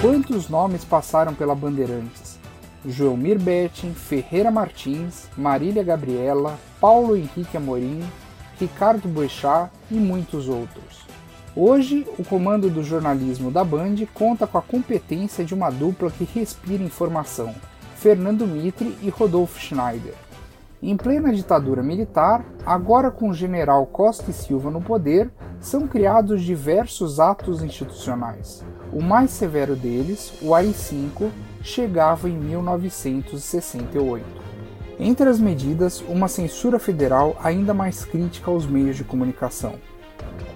Quantos 0.00 0.48
nomes 0.48 0.84
passaram 0.84 1.34
pela 1.34 1.56
Bandeirantes? 1.56 2.39
Joelmir 2.86 3.38
Betting, 3.38 3.92
Ferreira 3.92 4.50
Martins, 4.50 5.28
Marília 5.36 5.82
Gabriela, 5.82 6.58
Paulo 6.80 7.16
Henrique 7.16 7.56
Amorim, 7.56 8.02
Ricardo 8.58 9.08
Boechat 9.08 9.70
e 9.90 9.94
muitos 9.94 10.48
outros. 10.48 11.04
Hoje, 11.54 12.06
o 12.18 12.24
comando 12.24 12.70
do 12.70 12.82
jornalismo 12.82 13.50
da 13.50 13.64
Band 13.64 13.96
conta 14.14 14.46
com 14.46 14.56
a 14.56 14.62
competência 14.62 15.44
de 15.44 15.52
uma 15.52 15.68
dupla 15.68 16.10
que 16.10 16.24
respira 16.24 16.82
informação, 16.82 17.54
Fernando 17.96 18.46
Mitre 18.46 18.96
e 19.02 19.10
Rodolfo 19.10 19.58
Schneider. 19.58 20.14
Em 20.82 20.96
plena 20.96 21.30
ditadura 21.30 21.82
militar, 21.82 22.42
agora 22.64 23.10
com 23.10 23.28
o 23.28 23.34
general 23.34 23.84
Costa 23.84 24.30
e 24.30 24.32
Silva 24.32 24.70
no 24.70 24.80
poder, 24.80 25.30
são 25.60 25.86
criados 25.86 26.42
diversos 26.42 27.20
atos 27.20 27.62
institucionais. 27.62 28.64
O 28.90 29.02
mais 29.02 29.30
severo 29.30 29.76
deles, 29.76 30.32
o 30.40 30.54
AI-5, 30.54 31.28
chegava 31.62 32.28
em 32.28 32.36
1968. 32.36 34.24
Entre 34.98 35.28
as 35.28 35.40
medidas, 35.40 36.02
uma 36.08 36.28
censura 36.28 36.78
federal 36.78 37.36
ainda 37.42 37.72
mais 37.72 38.04
crítica 38.04 38.50
aos 38.50 38.66
meios 38.66 38.96
de 38.96 39.04
comunicação. 39.04 39.74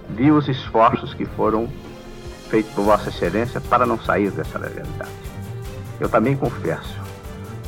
Vi 0.09 0.31
os 0.31 0.47
esforços 0.47 1.13
que 1.13 1.25
foram 1.25 1.67
feitos 2.49 2.71
por 2.73 2.85
Vossa 2.85 3.09
Excelência 3.09 3.59
para 3.59 3.85
não 3.85 3.99
sair 3.99 4.29
dessa 4.31 4.59
realidade. 4.59 5.09
Eu 5.99 6.07
também 6.09 6.35
confesso, 6.35 6.95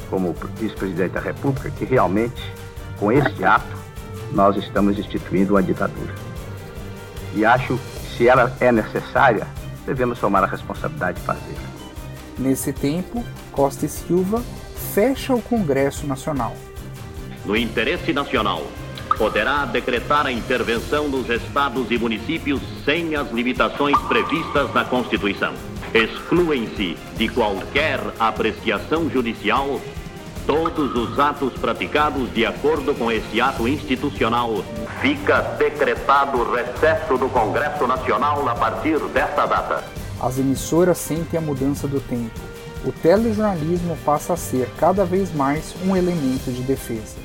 como 0.09 0.35
vice-presidente 0.55 1.13
da 1.13 1.19
República, 1.19 1.71
que 1.71 1.85
realmente, 1.85 2.43
com 2.99 3.11
este 3.11 3.43
ato, 3.43 3.75
nós 4.31 4.55
estamos 4.57 4.99
instituindo 4.99 5.53
uma 5.53 5.63
ditadura. 5.63 6.13
E 7.33 7.43
acho 7.45 7.77
que, 7.77 8.17
se 8.17 8.27
ela 8.27 8.55
é 8.59 8.71
necessária, 8.71 9.47
devemos 9.85 10.19
tomar 10.19 10.43
a 10.43 10.47
responsabilidade 10.47 11.19
de 11.19 11.25
fazê-la. 11.25 11.76
Nesse 12.37 12.71
tempo, 12.71 13.23
Costa 13.51 13.85
e 13.85 13.89
Silva 13.89 14.43
fecha 14.93 15.33
o 15.33 15.41
Congresso 15.41 16.05
Nacional. 16.05 16.55
No 17.45 17.55
interesse 17.55 18.13
nacional, 18.13 18.63
poderá 19.17 19.65
decretar 19.65 20.27
a 20.27 20.31
intervenção 20.31 21.09
dos 21.09 21.29
estados 21.29 21.89
e 21.89 21.97
municípios 21.97 22.61
sem 22.85 23.15
as 23.15 23.31
limitações 23.31 23.97
previstas 24.01 24.71
na 24.73 24.85
Constituição. 24.85 25.53
Excluem-se 25.93 26.95
de 27.15 27.27
qualquer 27.29 27.99
apreciação 28.19 29.09
judicial 29.09 29.81
todos 30.45 30.95
os 30.95 31.19
atos 31.19 31.53
praticados 31.53 32.31
de 32.33 32.45
acordo 32.45 32.93
com 32.93 33.11
esse 33.11 33.41
ato 33.41 33.67
institucional. 33.67 34.63
Fica 35.01 35.41
decretado 35.57 36.37
o 36.37 36.53
recesso 36.53 37.17
do 37.17 37.27
Congresso 37.29 37.87
Nacional 37.87 38.47
a 38.47 38.55
partir 38.55 38.99
desta 39.09 39.45
data 39.45 39.96
as 40.21 40.39
emissoras 40.39 40.97
sentem 40.97 41.37
a 41.37 41.41
mudança 41.41 41.87
do 41.87 41.99
tempo. 41.99 42.39
O 42.85 42.91
telejornalismo 42.91 43.97
passa 44.05 44.33
a 44.33 44.37
ser 44.37 44.69
cada 44.77 45.03
vez 45.03 45.33
mais 45.33 45.75
um 45.85 45.95
elemento 45.95 46.51
de 46.51 46.61
defesa. 46.61 47.17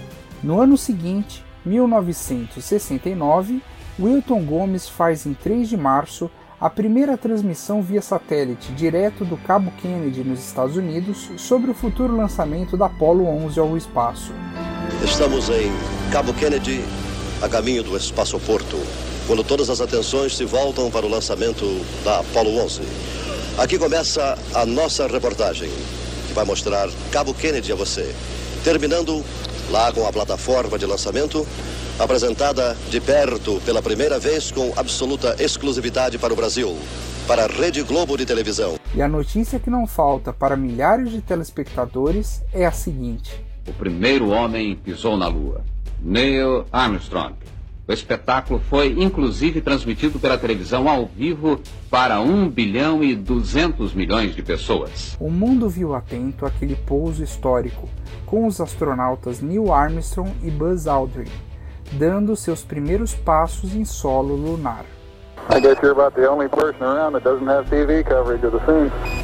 No 0.42 0.60
ano 0.60 0.76
seguinte, 0.76 1.44
1969, 1.64 3.62
Wilton 4.00 4.44
Gomes 4.44 4.88
faz 4.88 5.26
em 5.26 5.34
3 5.34 5.68
de 5.68 5.76
março 5.76 6.30
a 6.60 6.70
primeira 6.70 7.16
transmissão 7.18 7.82
via 7.82 8.00
satélite 8.00 8.72
direto 8.72 9.24
do 9.24 9.36
Cabo 9.36 9.72
Kennedy 9.82 10.22
nos 10.22 10.38
Estados 10.38 10.76
Unidos 10.76 11.28
sobre 11.36 11.70
o 11.70 11.74
futuro 11.74 12.16
lançamento 12.16 12.76
da 12.76 12.86
Apollo 12.86 13.26
11 13.26 13.58
ao 13.58 13.76
espaço. 13.76 14.32
Estamos 15.04 15.48
em 15.48 15.72
Cabo 16.12 16.32
Kennedy, 16.32 16.84
a 17.42 17.48
caminho 17.48 17.82
do 17.82 17.96
espaçoporto, 17.96 18.76
quando 19.26 19.44
todas 19.44 19.70
as 19.70 19.80
atenções 19.80 20.36
se 20.36 20.44
voltam 20.44 20.90
para 20.90 21.06
o 21.06 21.08
lançamento 21.08 21.64
da 22.04 22.20
Apollo 22.20 22.58
11. 22.64 22.82
Aqui 23.58 23.78
começa 23.78 24.38
a 24.54 24.66
nossa 24.66 25.06
reportagem, 25.06 25.70
que 26.26 26.34
vai 26.34 26.44
mostrar 26.44 26.88
Cabo 27.10 27.34
Kennedy 27.34 27.72
a 27.72 27.74
você, 27.74 28.14
terminando 28.64 29.24
lá 29.70 29.92
com 29.92 30.06
a 30.06 30.12
plataforma 30.12 30.78
de 30.78 30.86
lançamento 30.86 31.46
apresentada 31.98 32.76
de 32.88 33.00
perto 33.00 33.60
pela 33.64 33.82
primeira 33.82 34.18
vez 34.18 34.50
com 34.50 34.72
absoluta 34.76 35.36
exclusividade 35.38 36.18
para 36.18 36.32
o 36.32 36.36
Brasil, 36.36 36.76
para 37.26 37.44
a 37.44 37.46
Rede 37.46 37.82
Globo 37.82 38.16
de 38.16 38.26
televisão. 38.26 38.74
E 38.94 39.00
a 39.00 39.08
notícia 39.08 39.58
que 39.58 39.70
não 39.70 39.86
falta 39.86 40.32
para 40.32 40.56
milhares 40.56 41.10
de 41.10 41.20
telespectadores 41.20 42.42
é 42.52 42.66
a 42.66 42.72
seguinte: 42.72 43.44
O 43.68 43.72
primeiro 43.72 44.30
homem 44.30 44.74
pisou 44.74 45.16
na 45.16 45.28
Lua, 45.28 45.62
Neil 46.00 46.66
Armstrong. 46.72 47.34
O 47.86 47.92
espetáculo 47.92 48.60
foi 48.60 48.92
inclusive 48.96 49.60
transmitido 49.60 50.20
pela 50.20 50.38
televisão 50.38 50.88
ao 50.88 51.06
vivo 51.06 51.60
para 51.90 52.20
1 52.20 52.48
bilhão 52.48 53.02
e 53.02 53.16
200 53.16 53.92
milhões 53.92 54.36
de 54.36 54.42
pessoas. 54.42 55.16
O 55.18 55.28
mundo 55.28 55.68
viu 55.68 55.92
atento 55.92 56.46
aquele 56.46 56.76
pouso 56.76 57.24
histórico, 57.24 57.88
com 58.24 58.46
os 58.46 58.60
astronautas 58.60 59.40
Neil 59.40 59.72
Armstrong 59.72 60.30
e 60.44 60.50
Buzz 60.50 60.86
Aldrin, 60.86 61.30
dando 61.94 62.36
seus 62.36 62.62
primeiros 62.62 63.14
passos 63.14 63.74
em 63.74 63.84
solo 63.84 64.36
lunar. 64.36 64.84
I 65.50 65.58
guess 65.58 65.76
you're 65.82 65.90
about 65.90 66.14
the 66.14 66.30
only 66.30 66.48
person 66.48 66.84
around 66.84 67.14
that 67.14 67.24
doesn't 67.24 67.48
have 67.48 67.68
TV 67.68 68.04
coverage 68.04 68.46
of 68.46 68.52
the 68.52 68.64
scene. 68.64 69.21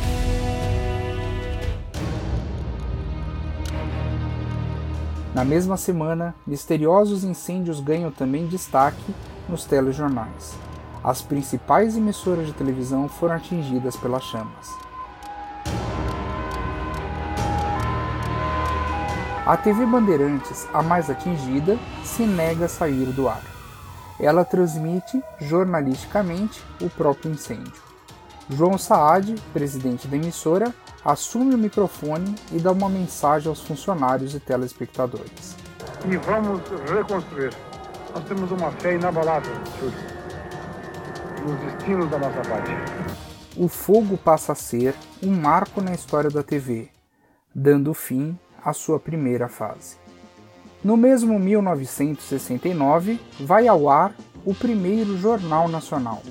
Na 5.38 5.44
mesma 5.44 5.76
semana, 5.76 6.34
misteriosos 6.44 7.22
incêndios 7.22 7.78
ganham 7.78 8.10
também 8.10 8.48
destaque 8.48 9.14
nos 9.48 9.64
telejornais. 9.64 10.56
As 11.04 11.22
principais 11.22 11.96
emissoras 11.96 12.48
de 12.48 12.52
televisão 12.52 13.08
foram 13.08 13.36
atingidas 13.36 13.94
pelas 13.94 14.24
chamas. 14.24 14.76
A 19.46 19.56
TV 19.56 19.86
Bandeirantes, 19.86 20.66
a 20.74 20.82
mais 20.82 21.08
atingida, 21.08 21.78
se 22.02 22.26
nega 22.26 22.64
a 22.64 22.68
sair 22.68 23.06
do 23.12 23.28
ar. 23.28 23.44
Ela 24.18 24.44
transmite 24.44 25.22
jornalisticamente 25.38 26.60
o 26.82 26.90
próprio 26.90 27.30
incêndio. 27.30 27.87
João 28.50 28.78
Saad, 28.78 29.34
presidente 29.52 30.08
da 30.08 30.16
emissora, 30.16 30.74
assume 31.04 31.54
o 31.54 31.58
microfone 31.58 32.34
e 32.50 32.58
dá 32.58 32.72
uma 32.72 32.88
mensagem 32.88 33.48
aos 33.48 33.60
funcionários 33.60 34.34
e 34.34 34.40
telespectadores. 34.40 35.54
E 36.06 36.16
vamos 36.16 36.62
reconstruir. 36.90 37.52
Nós 38.14 38.24
temos 38.24 38.50
uma 38.50 38.70
fé 38.72 38.94
inabalável, 38.94 39.54
senhor, 39.78 39.92
nos 41.46 41.60
destinos 41.60 42.10
da 42.10 42.18
nossa 42.18 42.40
pátria. 42.40 42.78
O 43.54 43.68
fogo 43.68 44.16
passa 44.16 44.52
a 44.52 44.54
ser 44.54 44.94
um 45.22 45.34
marco 45.34 45.82
na 45.82 45.92
história 45.92 46.30
da 46.30 46.42
TV, 46.42 46.88
dando 47.54 47.92
fim 47.92 48.38
à 48.64 48.72
sua 48.72 48.98
primeira 48.98 49.48
fase. 49.48 49.96
No 50.82 50.96
mesmo 50.96 51.38
1969, 51.38 53.20
vai 53.40 53.68
ao 53.68 53.90
ar 53.90 54.14
o 54.44 54.54
primeiro 54.54 55.18
Jornal 55.18 55.68
Nacional. 55.68 56.22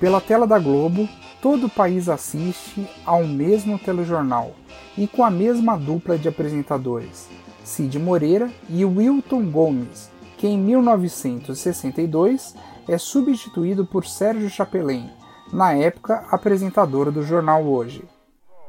Pela 0.00 0.18
tela 0.18 0.46
da 0.46 0.58
Globo, 0.58 1.06
todo 1.42 1.66
o 1.66 1.70
país 1.70 2.08
assiste 2.08 2.88
ao 3.04 3.22
mesmo 3.24 3.78
telejornal 3.78 4.52
e 4.96 5.06
com 5.06 5.22
a 5.22 5.30
mesma 5.30 5.76
dupla 5.76 6.16
de 6.16 6.26
apresentadores, 6.26 7.28
Cid 7.62 7.98
Moreira 7.98 8.50
e 8.70 8.82
Wilton 8.82 9.50
Gomes, 9.50 10.10
que 10.38 10.48
em 10.48 10.58
1962 10.58 12.54
é 12.88 12.96
substituído 12.96 13.84
por 13.84 14.06
Sérgio 14.06 14.48
Chapelin, 14.48 15.10
na 15.52 15.74
época 15.74 16.24
apresentador 16.30 17.12
do 17.12 17.22
jornal 17.22 17.62
Hoje. 17.64 18.02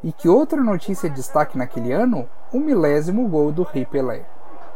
E 0.03 0.11
que 0.11 0.27
outra 0.27 0.61
notícia 0.61 1.09
de 1.09 1.15
destaque 1.15 1.57
naquele 1.57 1.93
ano? 1.93 2.27
O 2.51 2.59
milésimo 2.59 3.25
gol 3.29 3.53
do 3.53 3.63
Rei 3.63 3.85
Pelé. 3.85 4.25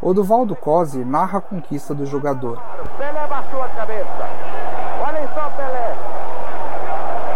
Oduvaldo 0.01 0.55
Cosi 0.55 1.03
narra 1.03 1.39
a 1.39 1.41
conquista 1.41 1.93
do 1.93 2.05
jogador. 2.05 2.61
Pelé 2.97 3.19
a 3.19 3.27
cabeça. 3.75 4.29
Olhem 5.05 5.27
só 5.33 5.49
Pelé. 5.49 5.95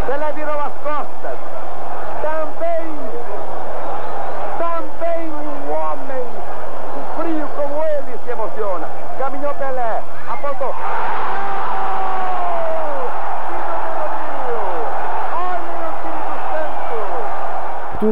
Pelé 0.10 0.32
virou 0.34 0.60
as 0.60 0.74
costas. 0.74 1.38
Também, 2.22 2.98
também 4.58 5.32
um 5.32 5.72
homem 5.72 6.26
frio 7.16 7.48
como 7.56 7.84
ele 7.84 8.18
se 8.24 8.30
emociona. 8.32 8.90
Caminhou 9.20 9.54
Pelé, 9.56 10.04
apontou. 10.28 10.76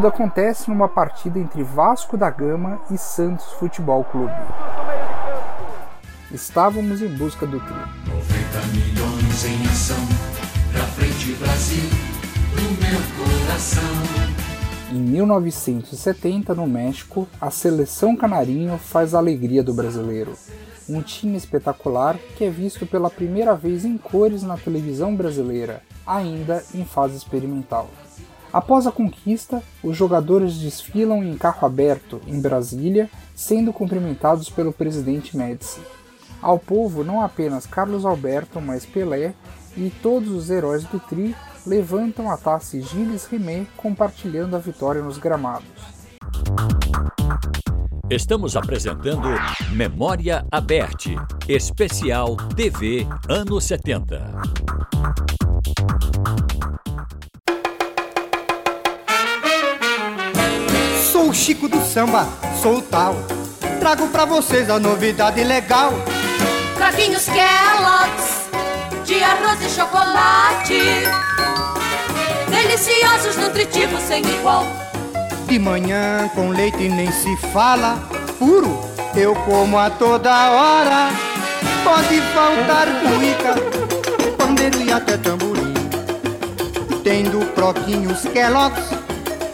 Tudo 0.07 0.23
acontece 0.23 0.69
numa 0.69 0.87
partida 0.87 1.37
entre 1.37 1.61
Vasco 1.63 2.15
da 2.15 2.29
Gama 2.29 2.79
e 2.89 2.97
Santos 2.97 3.51
Futebol 3.59 4.05
Clube. 4.05 4.33
Estávamos 6.31 7.01
em 7.01 7.09
busca 7.09 7.45
do 7.45 7.59
tri. 7.59 7.75
90 7.75 8.67
milhões 8.71 9.45
em 9.45 9.67
ação, 9.67 9.97
pra 10.71 10.83
frente 10.83 11.33
Brasil, 11.33 11.89
no 12.55 12.61
meu 12.87 13.01
coração. 13.17 13.83
Em 14.93 14.97
1970, 14.97 16.55
no 16.55 16.65
México, 16.65 17.27
a 17.41 17.51
seleção 17.51 18.15
canarinho 18.15 18.77
faz 18.77 19.13
a 19.13 19.17
alegria 19.17 19.61
do 19.61 19.73
brasileiro. 19.73 20.35
Um 20.87 21.01
time 21.01 21.35
espetacular 21.35 22.17
que 22.37 22.45
é 22.45 22.49
visto 22.49 22.85
pela 22.85 23.09
primeira 23.09 23.53
vez 23.53 23.83
em 23.83 23.97
cores 23.97 24.41
na 24.41 24.55
televisão 24.55 25.13
brasileira, 25.13 25.81
ainda 26.05 26.63
em 26.73 26.85
fase 26.85 27.17
experimental. 27.17 27.89
Após 28.51 28.87
a 28.87 28.91
conquista, 28.91 29.61
os 29.83 29.95
jogadores 29.95 30.57
desfilam 30.57 31.23
em 31.23 31.37
carro 31.37 31.65
aberto 31.65 32.21
em 32.25 32.39
Brasília, 32.39 33.09
sendo 33.35 33.73
cumprimentados 33.73 34.49
pelo 34.49 34.71
presidente 34.71 35.35
Médici. 35.35 35.81
Ao 36.41 36.57
povo, 36.57 37.03
não 37.03 37.21
apenas 37.21 37.65
Carlos 37.65 38.05
Alberto, 38.05 38.61
mas 38.61 38.85
Pelé 38.85 39.33
e 39.75 39.89
todos 40.01 40.29
os 40.29 40.49
heróis 40.49 40.83
do 40.85 40.99
Tri 40.99 41.35
levantam 41.65 42.31
a 42.31 42.37
taça 42.37 42.79
Gilles 42.79 43.25
Rimet, 43.25 43.67
compartilhando 43.75 44.55
a 44.55 44.59
vitória 44.59 45.01
nos 45.01 45.17
gramados. 45.17 45.67
Estamos 48.09 48.55
apresentando 48.55 49.27
Memória 49.73 50.45
Aberte, 50.49 51.15
especial 51.49 52.37
TV 52.55 53.05
anos 53.27 53.65
70. 53.65 54.31
Sou 61.17 61.29
o 61.29 61.33
Chico 61.33 61.67
do 61.67 61.83
Samba, 61.83 62.27
sou 62.61 62.77
o 62.77 62.81
tal. 62.81 63.15
Trago 63.79 64.07
pra 64.09 64.23
vocês 64.23 64.69
a 64.69 64.79
novidade 64.79 65.43
legal. 65.43 65.91
Croquinhos 66.75 67.25
Kellogg's 67.25 68.45
de 69.03 69.23
arroz 69.23 69.59
e 69.65 69.67
chocolate. 69.67 70.79
Deliciosos, 72.51 73.35
nutritivos, 73.35 73.99
sem 74.03 74.23
igual. 74.27 74.67
De 75.47 75.57
manhã 75.57 76.29
com 76.35 76.49
leite 76.49 76.87
nem 76.87 77.11
se 77.11 77.35
fala. 77.51 77.97
Puro, 78.37 78.79
eu 79.15 79.33
como 79.37 79.79
a 79.79 79.89
toda 79.89 80.51
hora. 80.51 81.09
Pode 81.83 82.21
faltar 82.31 82.87
cuíca, 83.01 83.55
pandeiro 84.37 84.83
e 84.83 84.91
até 84.91 85.17
tamborim. 85.17 85.73
Tendo 87.03 87.43
croquinhos 87.55 88.21
Kellogg's, 88.31 89.06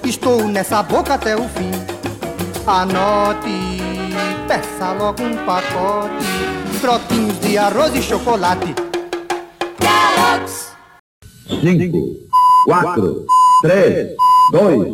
estou 0.10 0.48
nessa 0.48 0.84
boca 0.84 1.14
até 1.14 1.36
o 1.36 1.48
fim. 1.50 1.72
Anote, 2.66 3.82
peça 4.48 4.94
logo 4.94 5.24
um 5.24 5.36
pacote. 5.46 6.26
Croquinhos 6.82 7.40
de 7.40 7.58
arroz 7.58 7.96
e 7.96 8.02
chocolate. 8.02 8.74
Kellogg's. 9.80 10.74
5, 11.62 11.98
4, 12.66 13.26
3, 13.62 14.10
2, 14.52 14.88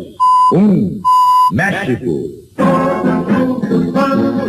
1. 0.53 1.01
México. 1.51 2.39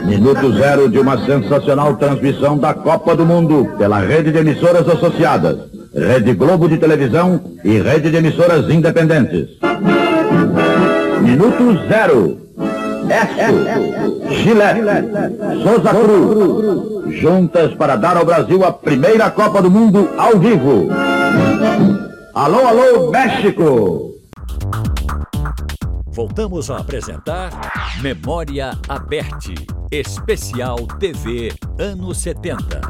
Minuto 0.06 0.52
zero 0.58 0.88
de 0.88 0.98
uma 0.98 1.24
sensacional 1.24 1.96
transmissão 1.96 2.58
da 2.58 2.74
Copa 2.74 3.14
do 3.14 3.24
Mundo 3.24 3.72
pela 3.78 4.00
rede 4.00 4.32
de 4.32 4.38
emissoras 4.38 4.88
associadas, 4.88 5.70
Rede 5.94 6.34
Globo 6.34 6.68
de 6.68 6.78
Televisão 6.78 7.40
e 7.64 7.78
rede 7.80 8.10
de 8.10 8.16
emissoras 8.16 8.68
independentes. 8.68 9.48
Minuto 11.30 11.86
zero. 11.86 12.40
Esso, 13.08 14.34
Gillette, 14.42 14.82
Souza 15.62 15.90
Cruz, 15.90 17.14
juntas 17.20 17.72
para 17.74 17.94
dar 17.94 18.16
ao 18.16 18.24
Brasil 18.24 18.64
a 18.64 18.72
primeira 18.72 19.30
Copa 19.30 19.62
do 19.62 19.70
Mundo 19.70 20.10
ao 20.18 20.40
vivo. 20.40 20.88
Alô, 22.34 22.66
alô, 22.66 23.10
México! 23.12 24.12
Voltamos 26.08 26.68
a 26.68 26.78
apresentar 26.78 27.52
Memória 28.02 28.72
Aberte, 28.88 29.54
especial 29.92 30.78
TV 30.98 31.52
anos 31.78 32.20
70. 32.22 32.80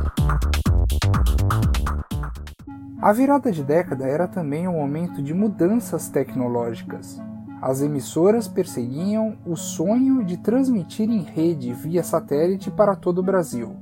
A 3.03 3.13
virada 3.13 3.53
de 3.53 3.63
década 3.63 4.07
era 4.07 4.27
também 4.27 4.67
um 4.67 4.73
momento 4.73 5.23
de 5.23 5.35
mudanças 5.35 6.09
tecnológicas. 6.09 7.21
As 7.63 7.83
emissoras 7.83 8.49
perseguiam 8.49 9.37
o 9.45 9.55
sonho 9.55 10.25
de 10.25 10.39
transmitir 10.39 11.11
em 11.11 11.23
rede 11.23 11.75
via 11.75 12.03
satélite 12.03 12.71
para 12.71 12.97
todo 12.97 13.19
o 13.19 13.23
Brasil. 13.23 13.77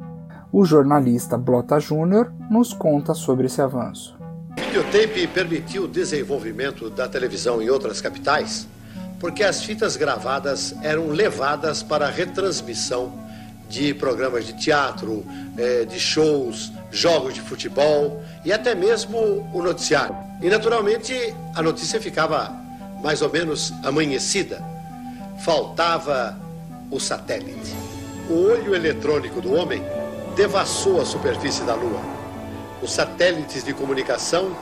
O 0.52 0.64
jornalista 0.64 1.38
Blota 1.38 1.78
Júnior 1.78 2.32
nos 2.50 2.72
conta 2.72 3.14
sobre 3.14 3.46
esse 3.46 3.62
avanço. 3.62 4.18
O 4.50 4.60
videotape 4.60 5.28
permitiu 5.28 5.84
o 5.84 5.88
desenvolvimento 5.88 6.90
da 6.90 7.08
televisão 7.08 7.62
em 7.62 7.70
outras 7.70 8.00
capitais, 8.00 8.66
porque 9.20 9.44
as 9.44 9.62
fitas 9.62 9.96
gravadas 9.96 10.74
eram 10.82 11.08
levadas 11.08 11.80
para 11.80 12.10
retransmissão 12.10 13.12
de 13.68 13.94
programas 13.94 14.44
de 14.44 14.54
teatro, 14.54 15.24
eh, 15.56 15.84
de 15.84 16.00
shows, 16.00 16.72
jogos 16.90 17.34
de 17.34 17.42
futebol 17.42 18.20
e 18.44 18.52
até 18.52 18.74
mesmo 18.74 19.18
o 19.52 19.62
noticiário. 19.62 20.16
E 20.42 20.48
naturalmente 20.48 21.14
a 21.54 21.62
notícia 21.62 22.00
ficava 22.00 22.67
mais 23.02 23.22
ou 23.22 23.30
menos 23.30 23.72
amanhecida, 23.84 24.62
faltava 25.40 26.36
o 26.90 26.98
satélite. 26.98 27.74
O 28.28 28.50
olho 28.50 28.74
eletrônico 28.74 29.40
do 29.40 29.54
homem 29.54 29.82
devassou 30.36 31.00
a 31.00 31.04
superfície 31.04 31.62
da 31.64 31.74
Lua. 31.74 32.00
Os 32.82 32.92
satélites 32.92 33.64
de 33.64 33.72
comunicação 33.72 34.54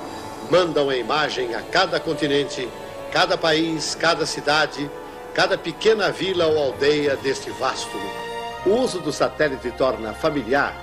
mandam 0.51 0.89
a 0.89 0.97
imagem 0.97 1.55
a 1.55 1.63
cada 1.63 1.99
continente, 1.99 2.69
cada 3.13 3.37
país, 3.37 3.95
cada 3.95 4.25
cidade, 4.25 4.91
cada 5.35 5.59
pequena 5.59 6.11
vila 6.11 6.47
ou 6.47 6.59
aldeia 6.59 7.17
deste 7.17 7.51
vasto 7.51 7.97
mundo. 7.97 8.27
O 8.67 8.83
uso 8.83 9.01
do 9.01 9.13
satélite 9.13 9.71
torna 9.73 10.13
familiar, 10.13 10.75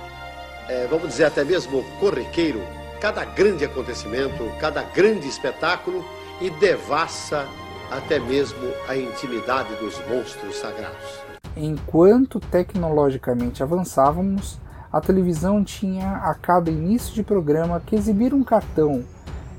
é, 0.68 0.86
vamos 0.88 1.08
dizer 1.08 1.24
até 1.24 1.44
mesmo 1.44 1.84
corriqueiro, 1.98 2.62
cada 3.00 3.24
grande 3.24 3.64
acontecimento, 3.64 4.50
cada 4.58 4.82
grande 4.82 5.28
espetáculo 5.28 6.04
e 6.40 6.50
devassa 6.50 7.46
até 7.90 8.18
mesmo 8.18 8.66
a 8.88 8.96
intimidade 8.96 9.74
dos 9.76 10.00
monstros 10.08 10.56
sagrados. 10.56 11.22
Enquanto 11.56 12.40
tecnologicamente 12.40 13.62
avançávamos, 13.62 14.60
a 14.92 15.00
televisão 15.00 15.62
tinha 15.62 16.16
a 16.16 16.34
cada 16.34 16.70
início 16.70 17.14
de 17.14 17.22
programa 17.22 17.80
que 17.84 17.94
exibir 17.94 18.34
um 18.34 18.42
cartão 18.42 19.04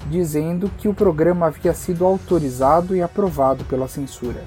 dizendo 0.09 0.69
que 0.77 0.87
o 0.87 0.93
programa 0.93 1.47
havia 1.47 1.73
sido 1.73 2.05
autorizado 2.05 2.95
e 2.95 3.01
aprovado 3.01 3.63
pela 3.65 3.87
censura. 3.87 4.41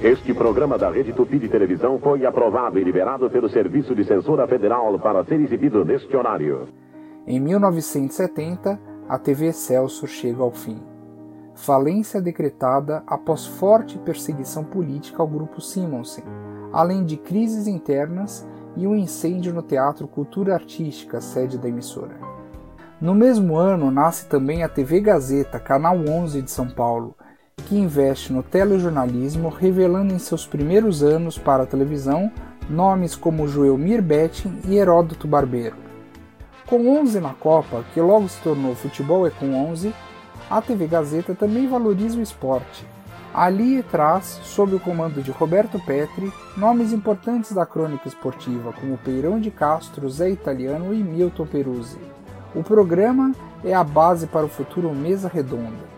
Este 0.00 0.34
programa 0.34 0.76
da 0.76 0.90
Rede 0.90 1.12
Tupi 1.12 1.38
de 1.38 1.48
Televisão 1.48 1.98
foi 1.98 2.26
aprovado 2.26 2.78
e 2.78 2.84
liberado 2.84 3.28
pelo 3.30 3.48
Serviço 3.48 3.94
de 3.94 4.04
Censura 4.04 4.46
Federal 4.46 4.98
para 4.98 5.24
ser 5.24 5.40
exibido 5.40 5.84
neste 5.84 6.16
horário. 6.16 6.68
Em 7.26 7.40
1970, 7.40 8.78
a 9.08 9.18
TV 9.18 9.52
Celso 9.52 10.06
chega 10.06 10.42
ao 10.42 10.50
fim 10.50 10.93
falência 11.54 12.20
decretada 12.20 13.02
após 13.06 13.46
forte 13.46 13.98
perseguição 13.98 14.64
política 14.64 15.22
ao 15.22 15.28
grupo 15.28 15.60
Simonsen, 15.60 16.24
além 16.72 17.04
de 17.04 17.16
crises 17.16 17.66
internas 17.66 18.46
e 18.76 18.86
um 18.86 18.96
incêndio 18.96 19.54
no 19.54 19.62
Teatro 19.62 20.08
Cultura 20.08 20.54
Artística, 20.54 21.20
sede 21.20 21.56
da 21.56 21.68
emissora. 21.68 22.16
No 23.00 23.14
mesmo 23.14 23.56
ano 23.56 23.90
nasce 23.90 24.26
também 24.26 24.62
a 24.62 24.68
TV 24.68 25.00
Gazeta, 25.00 25.60
canal 25.60 25.96
11 25.96 26.42
de 26.42 26.50
São 26.50 26.68
Paulo, 26.68 27.14
que 27.56 27.76
investe 27.76 28.32
no 28.32 28.42
telejornalismo, 28.42 29.48
revelando 29.48 30.12
em 30.12 30.18
seus 30.18 30.46
primeiros 30.46 31.02
anos 31.02 31.38
para 31.38 31.62
a 31.62 31.66
televisão 31.66 32.30
nomes 32.68 33.14
como 33.14 33.46
Joelmir 33.46 34.02
Betting 34.02 34.60
e 34.66 34.76
Heródoto 34.76 35.28
Barbeiro. 35.28 35.76
Com 36.66 36.88
11 36.88 37.20
na 37.20 37.34
Copa, 37.34 37.84
que 37.92 38.00
logo 38.00 38.28
se 38.28 38.40
tornou 38.40 38.74
Futebol 38.74 39.26
é 39.26 39.30
com 39.30 39.54
11, 39.70 39.94
a 40.50 40.60
TV 40.60 40.86
Gazeta 40.86 41.34
também 41.34 41.66
valoriza 41.66 42.18
o 42.18 42.22
esporte. 42.22 42.86
Ali 43.32 43.82
traz, 43.82 44.40
sob 44.44 44.76
o 44.76 44.80
comando 44.80 45.20
de 45.20 45.32
Roberto 45.32 45.80
Petri, 45.80 46.32
nomes 46.56 46.92
importantes 46.92 47.52
da 47.52 47.66
crônica 47.66 48.06
esportiva, 48.06 48.72
como 48.72 48.98
Peirão 48.98 49.40
de 49.40 49.50
Castro, 49.50 50.08
Zé 50.08 50.30
Italiano 50.30 50.94
e 50.94 51.02
Milton 51.02 51.44
Peruzzi. 51.44 51.98
O 52.54 52.62
programa 52.62 53.32
é 53.64 53.74
a 53.74 53.82
base 53.82 54.28
para 54.28 54.46
o 54.46 54.48
futuro 54.48 54.94
Mesa 54.94 55.28
Redonda. 55.28 55.92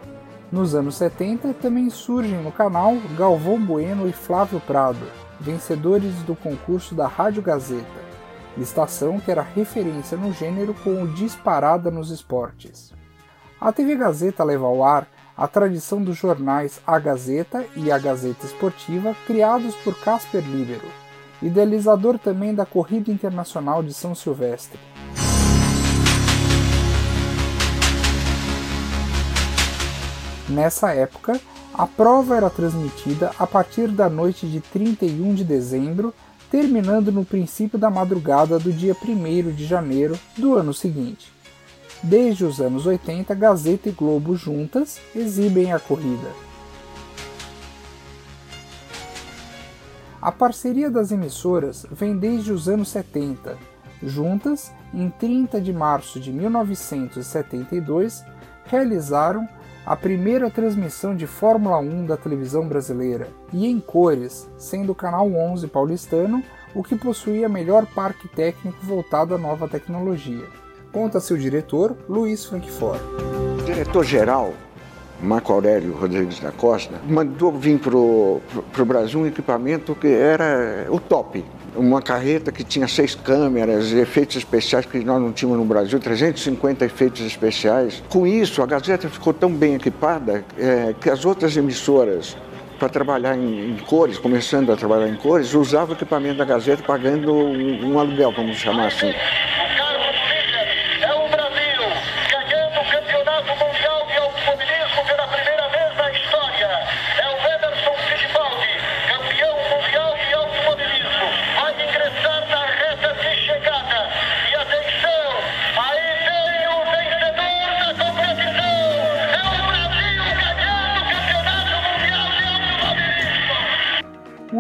Nos 0.51 0.75
anos 0.75 0.95
70 0.95 1.53
também 1.55 1.91
surgem 1.91 2.43
no 2.43 2.51
canal 2.51 2.97
Galvão 3.19 3.61
Bueno 3.61 4.09
e 4.09 4.13
Flávio 4.13 4.61
Prado, 4.61 5.05
vencedores 5.39 6.15
do 6.23 6.35
concurso 6.35 6.95
da 6.95 7.07
Rádio 7.07 7.43
Gazeta, 7.43 8.01
estação 8.57 9.21
que 9.21 9.31
era 9.31 9.43
referência 9.43 10.17
no 10.17 10.33
gênero 10.33 10.73
com 10.83 11.03
o 11.03 11.09
disparada 11.09 11.91
nos 11.91 12.11
esportes. 12.11 12.96
A 13.59 13.73
TV 13.73 13.97
Gazeta 13.97 14.45
leva 14.45 14.67
ao 14.67 14.85
ar 14.85 15.09
a 15.35 15.49
tradição 15.49 16.03
dos 16.03 16.17
jornais 16.17 16.79
A 16.87 16.99
Gazeta 16.99 17.65
e 17.75 17.91
A 17.91 17.99
Gazeta 17.99 18.45
Esportiva, 18.45 19.17
criados 19.27 19.75
por 19.77 19.99
Casper 19.99 20.43
Libero, 20.43 20.87
idealizador 21.41 22.19
também 22.19 22.55
da 22.55 22.67
Corrida 22.67 23.11
Internacional 23.11 23.83
de 23.83 23.95
São 23.95 24.15
Silvestre. 24.15 24.79
Nessa 30.51 30.93
época, 30.93 31.41
a 31.73 31.87
prova 31.87 32.37
era 32.37 32.51
transmitida 32.51 33.33
a 33.39 33.47
partir 33.47 33.89
da 33.89 34.11
noite 34.11 34.47
de 34.47 34.61
31 34.61 35.35
de 35.35 35.45
dezembro, 35.45 36.13
terminando 36.51 37.11
no 37.11 37.25
princípio 37.25 37.79
da 37.79 37.89
madrugada 37.89 38.59
do 38.59 38.71
dia 38.71 38.95
1 38.95 39.51
de 39.53 39.65
janeiro 39.65 40.19
do 40.37 40.55
ano 40.55 40.75
seguinte. 40.75 41.36
Desde 42.03 42.45
os 42.45 42.61
anos 42.61 42.85
80, 42.87 43.35
Gazeta 43.35 43.89
e 43.89 43.93
Globo 43.93 44.37
juntas 44.37 45.01
exibem 45.15 45.73
a 45.73 45.81
corrida. 45.81 46.29
A 50.21 50.31
parceria 50.31 50.91
das 50.91 51.11
emissoras 51.11 51.87
vem 51.91 52.19
desde 52.19 52.53
os 52.53 52.69
anos 52.69 52.89
70. 52.91 53.57
Juntas, 54.03 54.71
em 54.93 55.09
30 55.09 55.59
de 55.61 55.73
março 55.73 56.21
de 56.21 56.31
1972, 56.33 58.23
realizaram 58.67 59.49
a 59.87 59.97
primeira 59.97 60.51
transmissão 60.51 61.17
de 61.17 61.27
Fórmula 61.27 61.79
1 61.79 62.07
da 62.07 62.17
televisão 62.17 62.69
brasileira, 62.69 63.29
e 63.53 63.67
em 63.67 63.81
cores, 63.81 64.51
sendo 64.59 64.93
o 64.93 64.97
canal 64.97 65.33
11 65.33 65.69
paulistano 65.69 66.43
o 66.75 66.83
que 66.83 66.97
possuía 66.97 67.49
melhor 67.49 67.87
parque 67.87 68.29
técnico 68.29 68.85
voltado 68.85 69.35
à 69.35 69.39
nova 69.39 69.67
tecnologia 69.67 70.66
conta 70.97 71.21
seu 71.21 71.37
diretor, 71.37 71.95
Luiz 72.09 72.47
Frankfort. 72.47 72.99
Diretor-geral, 73.67 74.55
Marco 75.21 75.53
Aurélio 75.53 75.93
Rodrigues 75.93 76.41
da 76.41 76.51
Costa, 76.51 76.95
mandou 77.07 77.53
vir 77.53 77.79
para 77.79 77.95
o 77.95 78.41
Brasil 78.87 79.21
um 79.21 79.27
equipamento 79.27 79.95
que 79.95 80.07
era 80.07 80.87
o 80.89 80.99
top. 80.99 81.45
Uma 81.77 82.01
carreta 82.01 82.51
que 82.51 82.65
tinha 82.65 82.89
seis 82.89 83.15
câmeras, 83.15 83.93
efeitos 83.93 84.37
especiais 84.37 84.87
que 84.87 85.05
nós 85.05 85.21
não 85.21 85.33
tínhamos 85.33 85.59
no 85.59 85.67
Brasil, 85.67 86.01
350 86.01 86.87
efeitos 86.87 87.21
especiais. 87.27 88.03
Com 88.09 88.27
isso, 88.27 88.63
a 88.63 88.67
Gazeta 88.67 89.07
ficou 89.11 89.35
tão 89.35 89.53
bem 89.53 89.75
equipada 89.75 90.43
é, 90.57 90.95
que 90.99 91.11
as 91.11 91.27
outras 91.27 91.55
emissoras 91.59 92.39
para 92.79 92.89
trabalhar 92.89 93.37
em, 93.37 93.73
em, 93.73 93.77
cores, 93.81 94.17
começando 94.17 94.73
a 94.73 94.77
trabalhar 94.77 95.09
em 95.09 95.17
cores, 95.17 95.53
usavam 95.53 95.91
o 95.91 95.99
equipamento 95.99 96.39
da 96.39 96.47
Gazeta 96.47 96.83
pagando 96.83 97.35
um, 97.35 97.93
um 97.93 97.99
aluguel, 97.99 98.33
vamos 98.33 98.57
chamar 98.57 98.87
assim. 98.87 99.13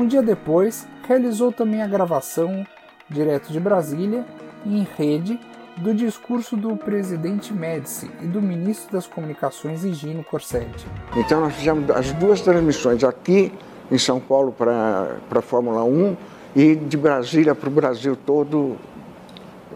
Um 0.06 0.08
dia 0.08 0.22
depois, 0.22 0.86
realizou 1.02 1.50
também 1.50 1.82
a 1.82 1.86
gravação, 1.88 2.64
direto 3.10 3.52
de 3.52 3.58
Brasília, 3.58 4.24
em 4.64 4.86
rede, 4.96 5.36
do 5.78 5.92
discurso 5.92 6.56
do 6.56 6.76
presidente 6.76 7.52
Médici 7.52 8.08
e 8.22 8.26
do 8.28 8.40
ministro 8.40 8.92
das 8.92 9.04
Comunicações 9.04 9.82
Higino 9.82 10.22
Corsetti. 10.22 10.86
Então 11.16 11.40
nós 11.40 11.54
fizemos 11.54 11.90
as 11.90 12.12
duas 12.12 12.40
transmissões 12.40 13.02
aqui 13.02 13.52
em 13.90 13.98
São 13.98 14.20
Paulo 14.20 14.52
para 14.52 15.16
a 15.28 15.42
Fórmula 15.42 15.82
1 15.82 16.16
e 16.54 16.76
de 16.76 16.96
Brasília 16.96 17.52
para 17.52 17.68
o 17.68 17.72
Brasil 17.72 18.14
todo 18.14 18.76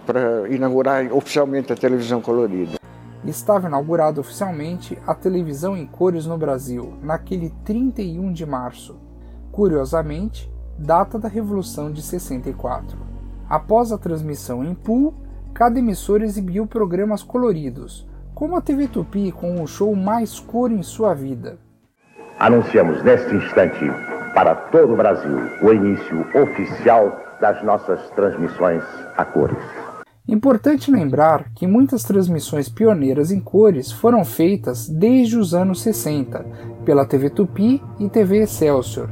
para 0.06 0.48
inaugurar 0.48 1.12
oficialmente 1.12 1.72
a 1.72 1.76
televisão 1.76 2.20
colorida. 2.20 2.78
Estava 3.24 3.66
inaugurada 3.66 4.20
oficialmente 4.20 4.96
a 5.08 5.12
televisão 5.12 5.76
em 5.76 5.84
cores 5.86 6.24
no 6.24 6.38
Brasil, 6.38 6.94
naquele 7.02 7.50
31 7.64 8.32
de 8.32 8.46
março. 8.46 9.09
Curiosamente, 9.60 10.50
data 10.78 11.18
da 11.18 11.28
Revolução 11.28 11.92
de 11.92 12.00
64. 12.00 12.96
Após 13.46 13.92
a 13.92 13.98
transmissão 13.98 14.64
em 14.64 14.74
pool, 14.74 15.12
cada 15.52 15.78
emissora 15.78 16.24
exibiu 16.24 16.66
programas 16.66 17.22
coloridos, 17.22 18.08
como 18.34 18.56
a 18.56 18.62
TV 18.62 18.88
Tupi 18.88 19.30
com 19.30 19.62
o 19.62 19.66
show 19.66 19.94
mais 19.94 20.40
cor 20.40 20.72
em 20.72 20.82
sua 20.82 21.12
vida. 21.12 21.58
Anunciamos 22.38 23.04
neste 23.04 23.34
instante 23.34 23.84
para 24.32 24.54
todo 24.54 24.94
o 24.94 24.96
Brasil 24.96 25.36
o 25.62 25.70
início 25.70 26.24
oficial 26.42 27.14
das 27.38 27.62
nossas 27.62 28.00
transmissões 28.12 28.82
a 29.14 29.26
cores. 29.26 29.62
Importante 30.26 30.90
lembrar 30.90 31.52
que 31.54 31.66
muitas 31.66 32.02
transmissões 32.02 32.70
pioneiras 32.70 33.30
em 33.30 33.40
cores 33.40 33.92
foram 33.92 34.24
feitas 34.24 34.88
desde 34.88 35.36
os 35.36 35.52
anos 35.52 35.82
60 35.82 36.46
pela 36.82 37.04
TV 37.04 37.28
Tupi 37.28 37.82
e 37.98 38.08
TV 38.08 38.38
Excelsior, 38.38 39.10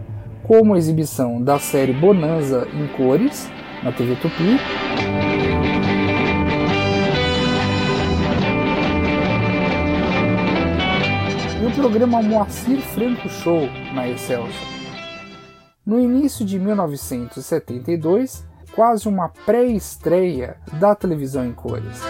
como 0.48 0.72
a 0.72 0.78
exibição 0.78 1.42
da 1.42 1.58
série 1.58 1.92
Bonanza 1.92 2.66
em 2.72 2.86
cores 2.96 3.50
na 3.82 3.92
TV 3.92 4.16
Tupi. 4.16 4.56
E 11.62 11.66
o 11.66 11.70
programa 11.72 12.22
Moacir 12.22 12.78
Franco 12.78 13.28
Show 13.28 13.68
na 13.94 14.08
Excelsior. 14.08 14.48
No 15.84 16.00
início 16.00 16.46
de 16.46 16.58
1972, 16.58 18.46
quase 18.74 19.06
uma 19.06 19.28
pré-estreia 19.28 20.56
da 20.80 20.94
televisão 20.94 21.44
em 21.44 21.52
cores. 21.52 22.00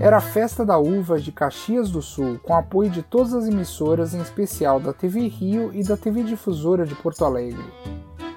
Era 0.00 0.16
a 0.16 0.20
Festa 0.20 0.64
da 0.64 0.78
Uva 0.78 1.20
de 1.20 1.30
Caxias 1.30 1.90
do 1.90 2.02
Sul, 2.02 2.38
com 2.42 2.54
apoio 2.54 2.90
de 2.90 3.02
todas 3.02 3.32
as 3.32 3.46
emissoras, 3.46 4.14
em 4.14 4.20
especial 4.20 4.80
da 4.80 4.92
TV 4.92 5.28
Rio 5.28 5.70
e 5.72 5.84
da 5.84 5.96
TV 5.96 6.22
Difusora 6.22 6.84
de 6.84 6.94
Porto 6.94 7.24
Alegre. 7.24 7.64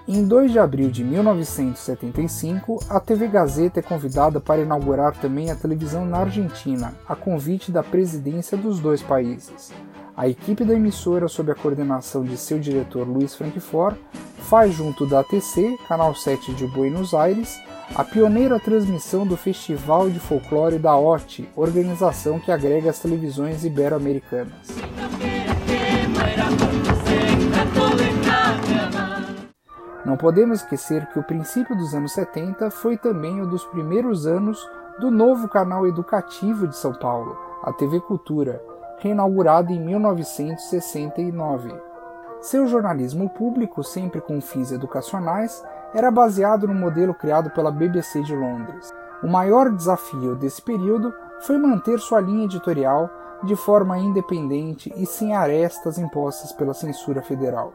Em 0.08 0.24
2 0.24 0.52
de 0.52 0.60
abril 0.60 0.92
de 0.92 1.04
1975, 1.04 2.80
a 2.88 3.00
TV 3.00 3.28
Gazeta 3.28 3.80
é 3.80 3.84
convidada 3.84 4.40
para 4.40 4.62
inaugurar 4.62 5.18
também 5.18 5.50
a 5.50 5.56
televisão 5.56 6.06
na 6.06 6.20
Argentina, 6.20 6.94
a 7.08 7.16
convite 7.16 7.72
da 7.72 7.82
presidência 7.82 8.56
dos 8.56 8.80
dois 8.80 9.02
países. 9.02 9.72
A 10.16 10.30
equipe 10.30 10.64
da 10.64 10.76
emissora, 10.76 11.28
sob 11.28 11.52
a 11.52 11.56
coordenação 11.56 12.24
de 12.24 12.38
seu 12.38 12.60
diretor 12.60 13.08
Luiz 13.08 13.34
Frankfort, 13.34 13.98
faz 14.38 14.76
junto 14.76 15.08
da 15.08 15.22
ATC, 15.22 15.76
Canal 15.88 16.14
7 16.14 16.54
de 16.54 16.68
Buenos 16.68 17.16
Aires, 17.16 17.60
a 17.94 18.04
pioneira 18.04 18.60
transmissão 18.60 19.26
do 19.26 19.38
Festival 19.38 20.10
de 20.10 20.20
Folclore 20.20 20.80
da 20.80 20.98
OT, 20.98 21.48
organização 21.56 22.40
que 22.40 22.52
agrega 22.52 22.90
as 22.90 23.00
televisões 23.00 23.64
ibero-americanas. 23.64 24.68
Não 30.06 30.18
podemos 30.18 30.62
esquecer 30.62 31.06
que 31.08 31.20
o 31.20 31.24
princípio 31.24 31.76
dos 31.76 31.94
anos 31.94 32.14
70 32.14 32.72
foi 32.72 32.98
também 32.98 33.42
o 33.42 33.48
dos 33.48 33.64
primeiros 33.66 34.26
anos 34.26 34.60
do 35.00 35.12
novo 35.12 35.48
canal 35.48 35.88
educativo 35.88 36.68
de 36.68 36.76
São 36.78 36.94
Paulo, 36.94 37.38
a 37.64 37.74
TV 37.74 38.00
Cultura, 38.00 38.64
reinaugurado 39.00 39.74
em 39.74 39.80
1969. 39.80 41.74
Seu 42.42 42.68
jornalismo 42.68 43.30
público, 43.30 43.84
sempre 43.84 44.22
com 44.22 44.40
fins 44.40 44.72
educacionais, 44.72 45.64
era 45.96 46.12
baseado 46.12 46.68
no 46.68 46.74
modelo 46.76 47.14
criado 47.14 47.50
pela 47.52 47.72
BBC 47.72 48.22
de 48.22 48.36
Londres. 48.36 48.94
O 49.24 49.28
maior 49.28 49.72
desafio 49.72 50.36
desse 50.36 50.62
período 50.62 51.14
foi 51.40 51.58
manter 51.58 52.00
sua 52.00 52.20
linha 52.20 52.44
editorial 52.44 53.10
de 53.44 53.56
forma 53.56 53.98
independente 53.98 54.94
e 54.98 55.06
sem 55.06 55.34
arestas 55.34 55.98
impostas 55.98 56.52
pela 56.52 56.74
censura 56.74 57.22
federal. 57.22 57.74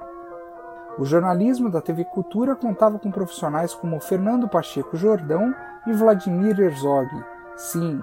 O 0.98 1.04
jornalismo 1.04 1.70
da 1.70 1.80
TV 1.80 2.04
Cultura 2.04 2.54
contava 2.54 2.98
com 2.98 3.11
profissionais 3.11 3.72
como 3.72 4.00
Fernando 4.00 4.48
Pacheco 4.48 4.98
Jordão 4.98 5.54
e 5.87 5.92
Vladimir 5.92 6.61
Herzog. 6.61 7.09
Sim, 7.56 8.02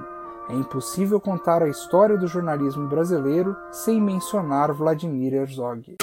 é 0.49 0.53
impossível 0.56 1.21
contar 1.21 1.62
a 1.62 1.69
história 1.69 2.17
do 2.17 2.25
jornalismo 2.25 2.88
brasileiro 2.88 3.56
sem 3.71 4.01
mencionar 4.01 4.73
Vladimir 4.73 5.36
Herzog. 5.36 5.97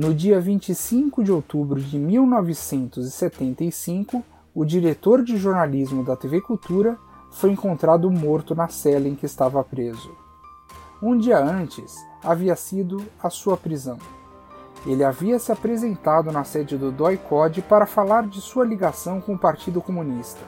No 0.00 0.14
dia 0.14 0.40
25 0.40 1.22
de 1.22 1.30
outubro 1.30 1.78
de 1.78 1.98
1975, 1.98 4.24
o 4.54 4.64
diretor 4.64 5.22
de 5.22 5.36
jornalismo 5.36 6.02
da 6.02 6.16
TV 6.16 6.40
Cultura 6.40 6.96
foi 7.30 7.50
encontrado 7.50 8.10
morto 8.10 8.54
na 8.54 8.68
cela 8.68 9.06
em 9.06 9.14
que 9.14 9.26
estava 9.26 9.62
preso. 9.62 10.10
Um 11.02 11.18
dia 11.18 11.38
antes, 11.38 11.94
havia 12.24 12.56
sido 12.56 13.04
a 13.22 13.28
sua 13.28 13.58
prisão. 13.58 13.98
Ele 14.86 15.04
havia 15.04 15.38
se 15.38 15.52
apresentado 15.52 16.32
na 16.32 16.44
sede 16.44 16.78
do 16.78 16.90
DOI-CODE 16.90 17.60
para 17.60 17.84
falar 17.84 18.26
de 18.26 18.40
sua 18.40 18.64
ligação 18.64 19.20
com 19.20 19.34
o 19.34 19.38
Partido 19.38 19.82
Comunista. 19.82 20.40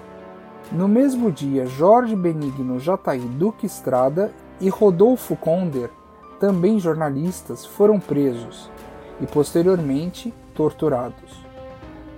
No 0.72 0.88
mesmo 0.88 1.30
dia, 1.30 1.66
Jorge 1.66 2.16
Benigno 2.16 2.78
Jataí 2.78 3.20
Duque 3.20 3.66
Estrada 3.66 4.32
e 4.58 4.70
Rodolfo 4.70 5.36
Konder, 5.36 5.90
também 6.40 6.80
jornalistas, 6.80 7.66
foram 7.66 8.00
presos 8.00 8.70
e 9.20 9.27
posteriormente 9.27 10.33
torturados. 10.55 11.42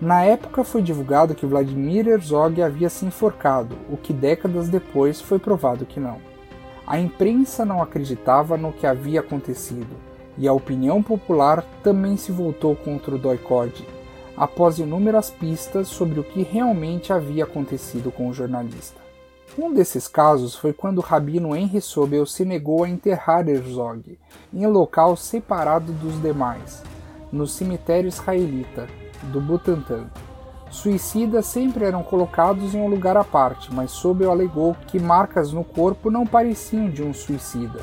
Na 0.01 0.23
época 0.23 0.65
foi 0.65 0.83
divulgado 0.83 1.35
que 1.35 1.47
Vladimir 1.47 2.09
Herzog 2.09 2.61
havia 2.61 2.91
se 2.91 3.07
enforcado, 3.07 3.77
o 3.89 3.97
que 3.97 4.13
décadas 4.13 4.69
depois 4.69 5.21
foi 5.21 5.39
provado 5.39 5.87
que 5.87 6.01
não. 6.01 6.19
A 6.87 6.99
imprensa 6.99 7.65
não 7.65 7.81
acreditava 7.81 8.57
no 8.57 8.73
que 8.73 8.87
havia 8.87 9.21
acontecido, 9.21 9.97
e 10.37 10.49
a 10.49 10.53
opinião 10.53 11.03
popular 11.03 11.65
também 11.83 12.17
se 12.17 12.33
voltou 12.33 12.75
contra 12.75 13.15
o 13.15 13.19
Doicode, 13.19 13.87
após 14.37 14.79
inúmeras 14.79 15.31
pistas 15.31 15.89
sobre 15.89 16.19
o 16.19 16.25
que 16.25 16.43
realmente 16.43 17.13
havia 17.13 17.45
acontecido 17.45 18.11
com 18.11 18.29
o 18.29 18.35
jornalista. 18.35 19.04
Um 19.57 19.73
desses 19.73 20.09
casos 20.09 20.57
foi 20.57 20.73
quando 20.73 20.99
o 20.99 21.01
rabino 21.01 21.55
Henry 21.55 21.81
Sobel 21.81 22.27
se 22.27 22.45
negou 22.45 22.83
a 22.83 22.89
enterrar 22.89 23.49
Herzog 23.49 24.19
em 24.53 24.67
local 24.67 25.17
separado 25.17 25.93
dos 25.93 26.21
demais, 26.21 26.83
no 27.31 27.47
cemitério 27.47 28.09
israelita 28.09 28.89
do 29.33 29.41
Butantã. 29.41 30.11
Suicidas 30.71 31.47
sempre 31.47 31.85
eram 31.85 32.03
colocados 32.03 32.75
em 32.75 32.81
um 32.81 32.89
lugar 32.89 33.17
à 33.17 33.23
parte, 33.23 33.73
mas 33.73 33.93
Sobel 33.93 34.33
alegou 34.33 34.77
que 34.89 34.99
marcas 34.99 35.53
no 35.53 35.63
corpo 35.63 36.11
não 36.11 36.27
pareciam 36.27 36.91
de 36.91 37.05
um 37.05 37.15
suicida. 37.15 37.81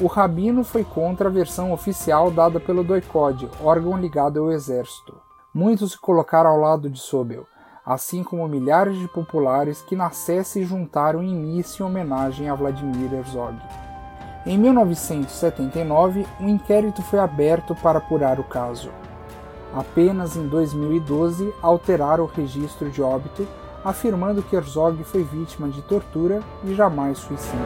O 0.00 0.08
rabino 0.08 0.64
foi 0.64 0.82
contra 0.82 1.28
a 1.28 1.32
versão 1.32 1.72
oficial 1.72 2.32
dada 2.32 2.58
pelo 2.58 2.82
Doicode, 2.82 3.48
órgão 3.62 3.96
ligado 3.96 4.40
ao 4.40 4.50
exército. 4.50 5.14
Muitos 5.54 5.92
se 5.92 5.98
colocaram 6.00 6.50
ao 6.50 6.58
lado 6.58 6.90
de 6.90 6.98
Sobel, 6.98 7.46
assim 7.84 8.22
como 8.22 8.46
milhares 8.48 8.98
de 8.98 9.08
populares 9.08 9.82
que 9.82 9.96
na 9.96 10.10
se 10.10 10.64
juntaram 10.64 11.22
em 11.22 11.34
missa 11.34 11.82
em 11.82 11.86
homenagem 11.86 12.48
a 12.48 12.54
Vladimir 12.54 13.12
Herzog. 13.12 13.56
Em 14.46 14.58
1979, 14.58 16.26
um 16.40 16.48
inquérito 16.48 17.02
foi 17.02 17.18
aberto 17.18 17.74
para 17.76 17.98
apurar 17.98 18.40
o 18.40 18.44
caso. 18.44 18.90
Apenas 19.74 20.36
em 20.36 20.46
2012 20.48 21.52
alteraram 21.62 22.24
o 22.24 22.26
registro 22.26 22.90
de 22.90 23.00
óbito, 23.00 23.46
afirmando 23.84 24.42
que 24.42 24.54
Herzog 24.54 25.02
foi 25.04 25.22
vítima 25.22 25.68
de 25.68 25.80
tortura 25.82 26.40
e 26.64 26.74
jamais 26.74 27.18
suicídio. 27.18 27.58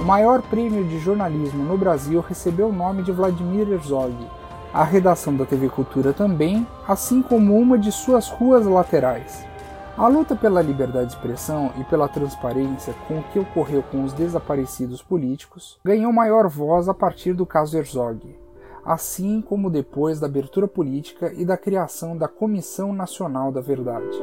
O 0.00 0.04
maior 0.04 0.40
prêmio 0.42 0.84
de 0.84 0.98
jornalismo 0.98 1.64
no 1.64 1.76
Brasil 1.76 2.24
recebeu 2.26 2.68
o 2.68 2.72
nome 2.72 3.02
de 3.02 3.12
Vladimir 3.12 3.68
Herzog, 3.68 4.14
a 4.72 4.84
redação 4.84 5.34
da 5.34 5.46
TV 5.46 5.68
Cultura 5.68 6.12
também, 6.12 6.66
assim 6.86 7.22
como 7.22 7.58
uma 7.58 7.78
de 7.78 7.90
suas 7.90 8.28
ruas 8.28 8.66
laterais. 8.66 9.46
A 9.96 10.06
luta 10.06 10.36
pela 10.36 10.62
liberdade 10.62 11.06
de 11.06 11.14
expressão 11.14 11.72
e 11.78 11.84
pela 11.84 12.06
transparência 12.06 12.94
com 13.08 13.18
o 13.18 13.22
que 13.24 13.38
ocorreu 13.38 13.82
com 13.82 14.04
os 14.04 14.12
desaparecidos 14.12 15.02
políticos 15.02 15.78
ganhou 15.84 16.12
maior 16.12 16.48
voz 16.48 16.88
a 16.88 16.94
partir 16.94 17.32
do 17.32 17.44
caso 17.44 17.76
Herzog, 17.76 18.38
assim 18.84 19.40
como 19.40 19.70
depois 19.70 20.20
da 20.20 20.26
abertura 20.26 20.68
política 20.68 21.32
e 21.34 21.44
da 21.44 21.56
criação 21.56 22.16
da 22.16 22.28
Comissão 22.28 22.92
Nacional 22.92 23.50
da 23.50 23.60
Verdade. 23.60 24.16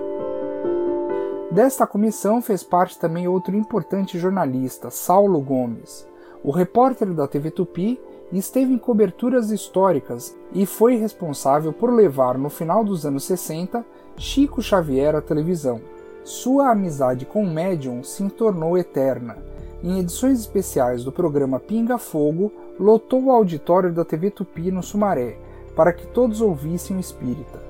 Desta 1.52 1.86
comissão 1.86 2.42
fez 2.42 2.64
parte 2.64 2.98
também 2.98 3.28
outro 3.28 3.56
importante 3.56 4.18
jornalista, 4.18 4.90
Saulo 4.90 5.42
Gomes, 5.42 6.08
o 6.44 6.52
repórter 6.52 7.14
da 7.14 7.28
TV 7.28 7.52
Tupi 7.52 8.00
esteve 8.40 8.74
em 8.74 8.78
coberturas 8.78 9.52
históricas 9.52 10.36
e 10.54 10.66
foi 10.66 10.96
responsável 10.96 11.72
por 11.72 11.94
levar, 11.94 12.38
no 12.38 12.50
final 12.50 12.84
dos 12.84 13.06
anos 13.06 13.24
60, 13.26 13.86
Chico 14.18 14.62
Xavier 14.62 15.16
à 15.16 15.22
televisão. 15.22 15.80
Sua 16.24 16.72
amizade 16.72 17.26
com 17.26 17.44
o 17.44 17.50
médium 17.50 18.04
se 18.04 18.28
tornou 18.30 18.78
eterna. 18.78 19.38
Em 19.84 20.00
edições 20.00 20.40
especiais 20.40 21.04
do 21.04 21.12
programa 21.12 21.60
Pinga 21.60 21.98
Fogo, 21.98 22.52
lotou 22.80 23.26
o 23.26 23.32
auditório 23.32 23.94
da 23.94 24.04
TV 24.04 24.32
Tupi 24.32 24.72
no 24.72 24.82
Sumaré 24.82 25.38
para 25.76 25.94
que 25.94 26.08
todos 26.08 26.42
ouvissem 26.42 26.98
o 26.98 27.00
espírita, 27.00 27.62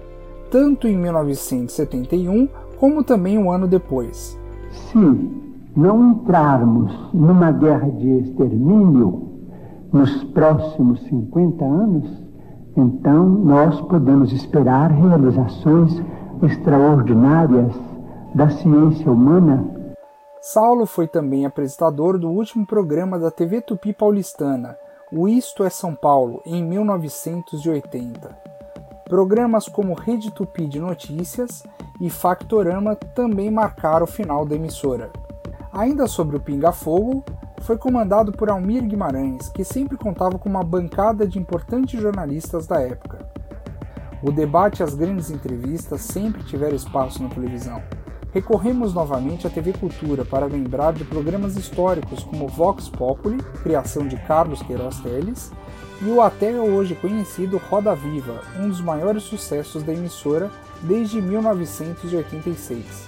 tanto 0.49 0.87
em 0.87 0.95
1971 0.95 2.47
como 2.77 3.03
também 3.03 3.37
um 3.37 3.51
ano 3.51 3.67
depois. 3.67 4.37
Se 4.71 4.97
não 5.75 6.11
entrarmos 6.11 6.93
numa 7.13 7.51
guerra 7.51 7.89
de 7.89 8.19
extermínio 8.19 9.34
nos 9.95 10.25
próximos 10.25 10.99
50 11.03 11.63
anos, 11.63 12.21
então 12.75 13.25
nós 13.29 13.79
podemos 13.79 14.33
esperar 14.33 14.91
realizações 14.91 16.03
extraordinárias 16.43 17.73
da 18.35 18.49
ciência 18.49 19.09
humana. 19.09 19.65
Saulo 20.41 20.85
foi 20.85 21.07
também 21.07 21.45
apresentador 21.45 22.19
do 22.19 22.29
último 22.29 22.65
programa 22.65 23.17
da 23.17 23.31
TV 23.31 23.61
Tupi 23.61 23.93
paulistana, 23.93 24.75
o 25.13 25.29
Isto 25.29 25.63
é 25.63 25.69
São 25.69 25.95
Paulo, 25.95 26.41
em 26.45 26.61
1980. 26.61 28.37
Programas 29.05 29.69
como 29.69 29.93
Rede 29.93 30.29
Tupi 30.29 30.67
de 30.67 30.77
Notícias 30.77 31.63
e 32.01 32.09
Factorama 32.09 32.97
também 32.97 33.49
marcaram 33.49 34.03
o 34.03 34.07
final 34.07 34.45
da 34.45 34.55
emissora. 34.55 35.09
Ainda 35.71 36.05
sobre 36.05 36.35
o 36.35 36.41
Pinga 36.41 36.73
Fogo, 36.73 37.23
foi 37.61 37.77
comandado 37.77 38.31
por 38.31 38.49
Almir 38.49 38.83
Guimarães, 38.83 39.49
que 39.49 39.63
sempre 39.63 39.97
contava 39.97 40.37
com 40.37 40.49
uma 40.49 40.63
bancada 40.63 41.27
de 41.27 41.39
importantes 41.39 41.99
jornalistas 41.99 42.67
da 42.67 42.81
época. 42.81 43.29
O 44.21 44.31
debate 44.31 44.79
e 44.79 44.83
as 44.83 44.95
grandes 44.95 45.29
entrevistas 45.29 46.01
sempre 46.01 46.43
tiveram 46.43 46.75
espaço 46.75 47.21
na 47.21 47.29
televisão. 47.29 47.81
Recorremos 48.31 48.93
novamente 48.93 49.47
à 49.47 49.49
TV 49.49 49.71
Cultura 49.73 50.25
para 50.25 50.45
lembrar 50.45 50.93
de 50.93 51.05
programas 51.05 51.55
históricos 51.55 52.23
como 52.23 52.47
Vox 52.47 52.89
Populi, 52.89 53.37
criação 53.63 54.07
de 54.07 54.17
Carlos 54.17 54.61
Queiroz 54.61 54.99
Teles, 54.99 55.51
e 56.01 56.09
o 56.09 56.21
até 56.21 56.51
hoje 56.59 56.95
conhecido 56.95 57.57
Roda 57.69 57.95
Viva, 57.95 58.41
um 58.59 58.67
dos 58.67 58.81
maiores 58.81 59.23
sucessos 59.23 59.83
da 59.83 59.93
emissora 59.93 60.51
desde 60.81 61.21
1986. 61.21 63.07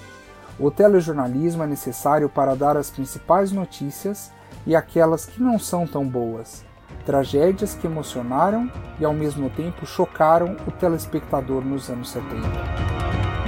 O 0.60 0.71
telejornalismo 0.71 1.62
é 1.62 1.67
necessário 1.67 2.29
para 2.29 2.55
dar 2.55 2.77
as 2.77 2.89
principais 2.89 3.51
notícias 3.51 4.31
e 4.65 4.75
aquelas 4.75 5.25
que 5.25 5.41
não 5.41 5.57
são 5.57 5.88
tão 5.88 6.05
boas, 6.05 6.65
tragédias 7.05 7.73
que 7.73 7.88
emocionaram 7.88 8.69
e 8.99 9.05
ao 9.05 9.13
mesmo 9.13 9.49
tempo 9.49 9.86
chocaram 9.86 10.57
o 10.67 10.71
telespectador 10.71 11.63
nos 11.63 11.89
anos 11.89 12.10
70 12.10 12.88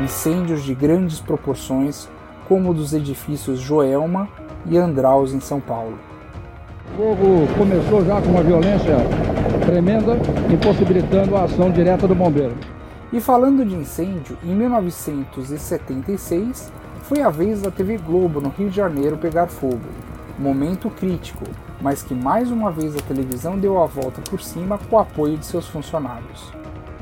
incêndios 0.02 0.64
de 0.64 0.74
grandes 0.74 1.20
proporções, 1.20 2.10
como 2.48 2.72
o 2.72 2.74
dos 2.74 2.94
edifícios 2.94 3.60
Joelma 3.60 4.28
e 4.66 4.76
Andraus 4.78 5.34
em 5.34 5.40
São 5.40 5.60
Paulo. 5.60 6.00
O 6.94 6.98
fogo 6.98 7.48
começou 7.58 8.06
já 8.06 8.22
com 8.22 8.30
uma 8.30 8.44
violência 8.44 8.96
tremenda, 9.66 10.18
impossibilitando 10.52 11.36
a 11.36 11.44
ação 11.44 11.72
direta 11.72 12.08
do 12.08 12.16
bombeiro. 12.16 12.56
E 13.12 13.20
falando 13.20 13.66
de 13.66 13.76
incêndio, 13.76 14.38
em 14.44 14.56
1976 14.56 16.72
foi 17.04 17.22
a 17.22 17.30
vez 17.30 17.62
da 17.62 17.70
TV 17.72 17.98
Globo 17.98 18.42
no 18.42 18.50
Rio 18.50 18.70
de 18.70 18.76
Janeiro 18.76 19.18
pegar 19.18 19.48
fogo. 19.48 19.80
Momento 20.40 20.90
crítico, 20.90 21.44
mas 21.82 22.02
que 22.02 22.16
mais 22.16 22.50
uma 22.50 22.72
vez 22.72 22.96
a 22.96 23.02
televisão 23.02 23.60
deu 23.60 23.84
a 23.84 23.86
volta 23.86 24.22
por 24.22 24.42
cima 24.42 24.78
com 24.78 24.96
o 24.96 25.00
apoio 25.00 25.38
de 25.38 25.46
seus 25.46 25.68
funcionários. 25.68 26.54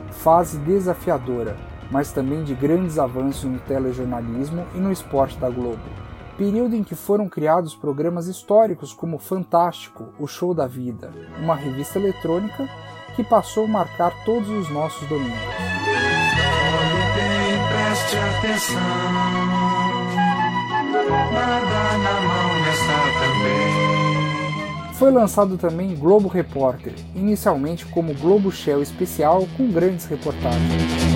Fase 0.10 0.58
desafiadora, 0.58 1.56
mas 1.92 2.12
também 2.12 2.44
de 2.44 2.56
grandes 2.56 2.98
avanços 2.98 3.44
no 3.44 3.60
telejornalismo 3.60 4.66
e 4.74 4.80
no 4.80 4.92
esporte 4.92 5.38
da 5.38 5.52
Globo. 5.52 5.84
Período 6.36 6.76
em 6.76 6.84
que 6.84 6.96
foram 6.96 7.30
criados 7.30 7.76
programas 7.76 8.26
históricos 8.26 8.92
como 8.92 9.20
Fantástico, 9.20 10.08
O 10.18 10.26
Show 10.26 10.56
da 10.56 10.66
Vida, 10.66 11.12
uma 11.40 11.54
revista 11.54 12.00
eletrônica 12.00 12.68
que 13.16 13.24
passou 13.24 13.66
a 13.66 13.68
marcar 13.68 14.14
todos 14.26 14.50
os 14.50 14.68
nossos 14.70 15.08
domingos. 15.08 15.38
Foi 24.98 25.12
lançado 25.12 25.58
também 25.58 25.96
Globo 25.96 26.28
Repórter, 26.28 26.94
inicialmente 27.16 27.86
como 27.86 28.14
Globo 28.16 28.52
Shell 28.52 28.82
especial 28.82 29.48
com 29.56 29.72
grandes 29.72 30.06
reportagens. 30.06 31.08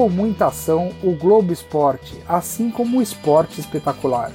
com 0.00 0.08
muita 0.08 0.46
ação 0.46 0.92
o 1.02 1.12
Globo 1.12 1.52
Esporte, 1.52 2.16
assim 2.26 2.70
como 2.70 2.98
o 2.98 3.02
Esporte 3.02 3.60
Espetacular. 3.60 4.32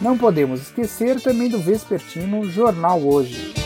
Não 0.00 0.16
podemos 0.16 0.60
esquecer 0.60 1.20
também 1.20 1.48
do 1.48 1.58
vespertino 1.58 2.44
Jornal 2.44 3.02
Hoje. 3.02 3.63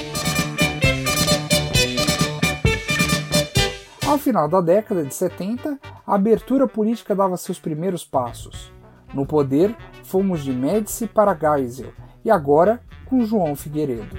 Ao 4.09 4.17
final 4.17 4.49
da 4.49 4.63
década 4.63 5.05
de 5.05 5.15
70, 5.15 5.79
a 6.07 6.15
abertura 6.15 6.67
política 6.67 7.15
dava 7.15 7.37
seus 7.37 7.59
primeiros 7.59 8.07
passos. 8.07 8.73
No 9.13 9.27
poder, 9.27 9.77
fomos 10.03 10.43
de 10.43 10.51
Médici 10.51 11.07
para 11.07 11.35
Geisel 11.35 11.93
e 12.25 12.31
agora 12.31 12.81
com 13.05 13.23
João 13.23 13.55
Figueiredo. 13.55 14.17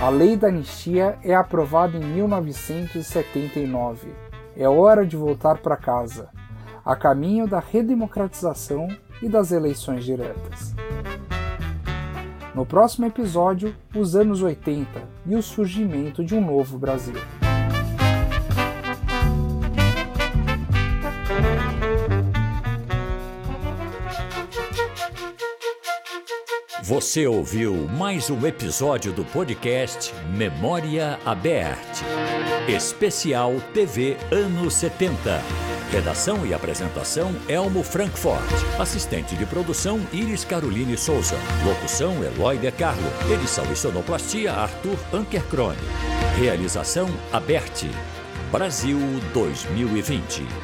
A 0.00 0.08
lei 0.08 0.36
da 0.36 0.46
anistia 0.46 1.18
é 1.20 1.34
aprovada 1.34 1.96
em 1.96 2.00
1979. 2.00 4.14
É 4.56 4.68
hora 4.68 5.04
de 5.04 5.16
voltar 5.16 5.58
para 5.58 5.76
casa, 5.76 6.30
a 6.84 6.94
caminho 6.94 7.48
da 7.48 7.58
redemocratização 7.58 8.86
e 9.20 9.28
das 9.28 9.50
eleições 9.50 10.04
diretas. 10.04 10.76
No 12.54 12.64
próximo 12.64 13.06
episódio, 13.06 13.74
os 13.96 14.14
anos 14.14 14.42
80 14.42 15.02
e 15.26 15.34
o 15.34 15.42
surgimento 15.42 16.24
de 16.24 16.36
um 16.36 16.40
novo 16.40 16.78
Brasil. 16.78 17.16
Você 26.86 27.26
ouviu 27.26 27.88
mais 27.88 28.28
um 28.28 28.46
episódio 28.46 29.10
do 29.10 29.24
podcast 29.24 30.12
Memória 30.36 31.18
Aberta. 31.24 32.04
Especial 32.68 33.54
TV 33.72 34.18
Anos 34.30 34.74
70. 34.74 35.40
Redação 35.90 36.44
e 36.44 36.52
apresentação 36.52 37.34
Elmo 37.48 37.82
Frankfurt. 37.82 38.44
Assistente 38.78 39.34
de 39.34 39.46
produção 39.46 39.98
Iris 40.12 40.44
Caroline 40.44 40.98
Souza. 40.98 41.36
Locução 41.64 42.22
Eloy 42.22 42.58
De 42.58 42.70
Carlo. 42.70 43.10
Edição 43.32 43.64
e 43.72 43.76
sonoplastia 43.76 44.52
Arthur 44.52 44.98
Ankercrone. 45.10 45.78
Realização 46.38 47.08
Aberte. 47.32 47.88
Brasil 48.52 48.98
2020. 49.32 50.63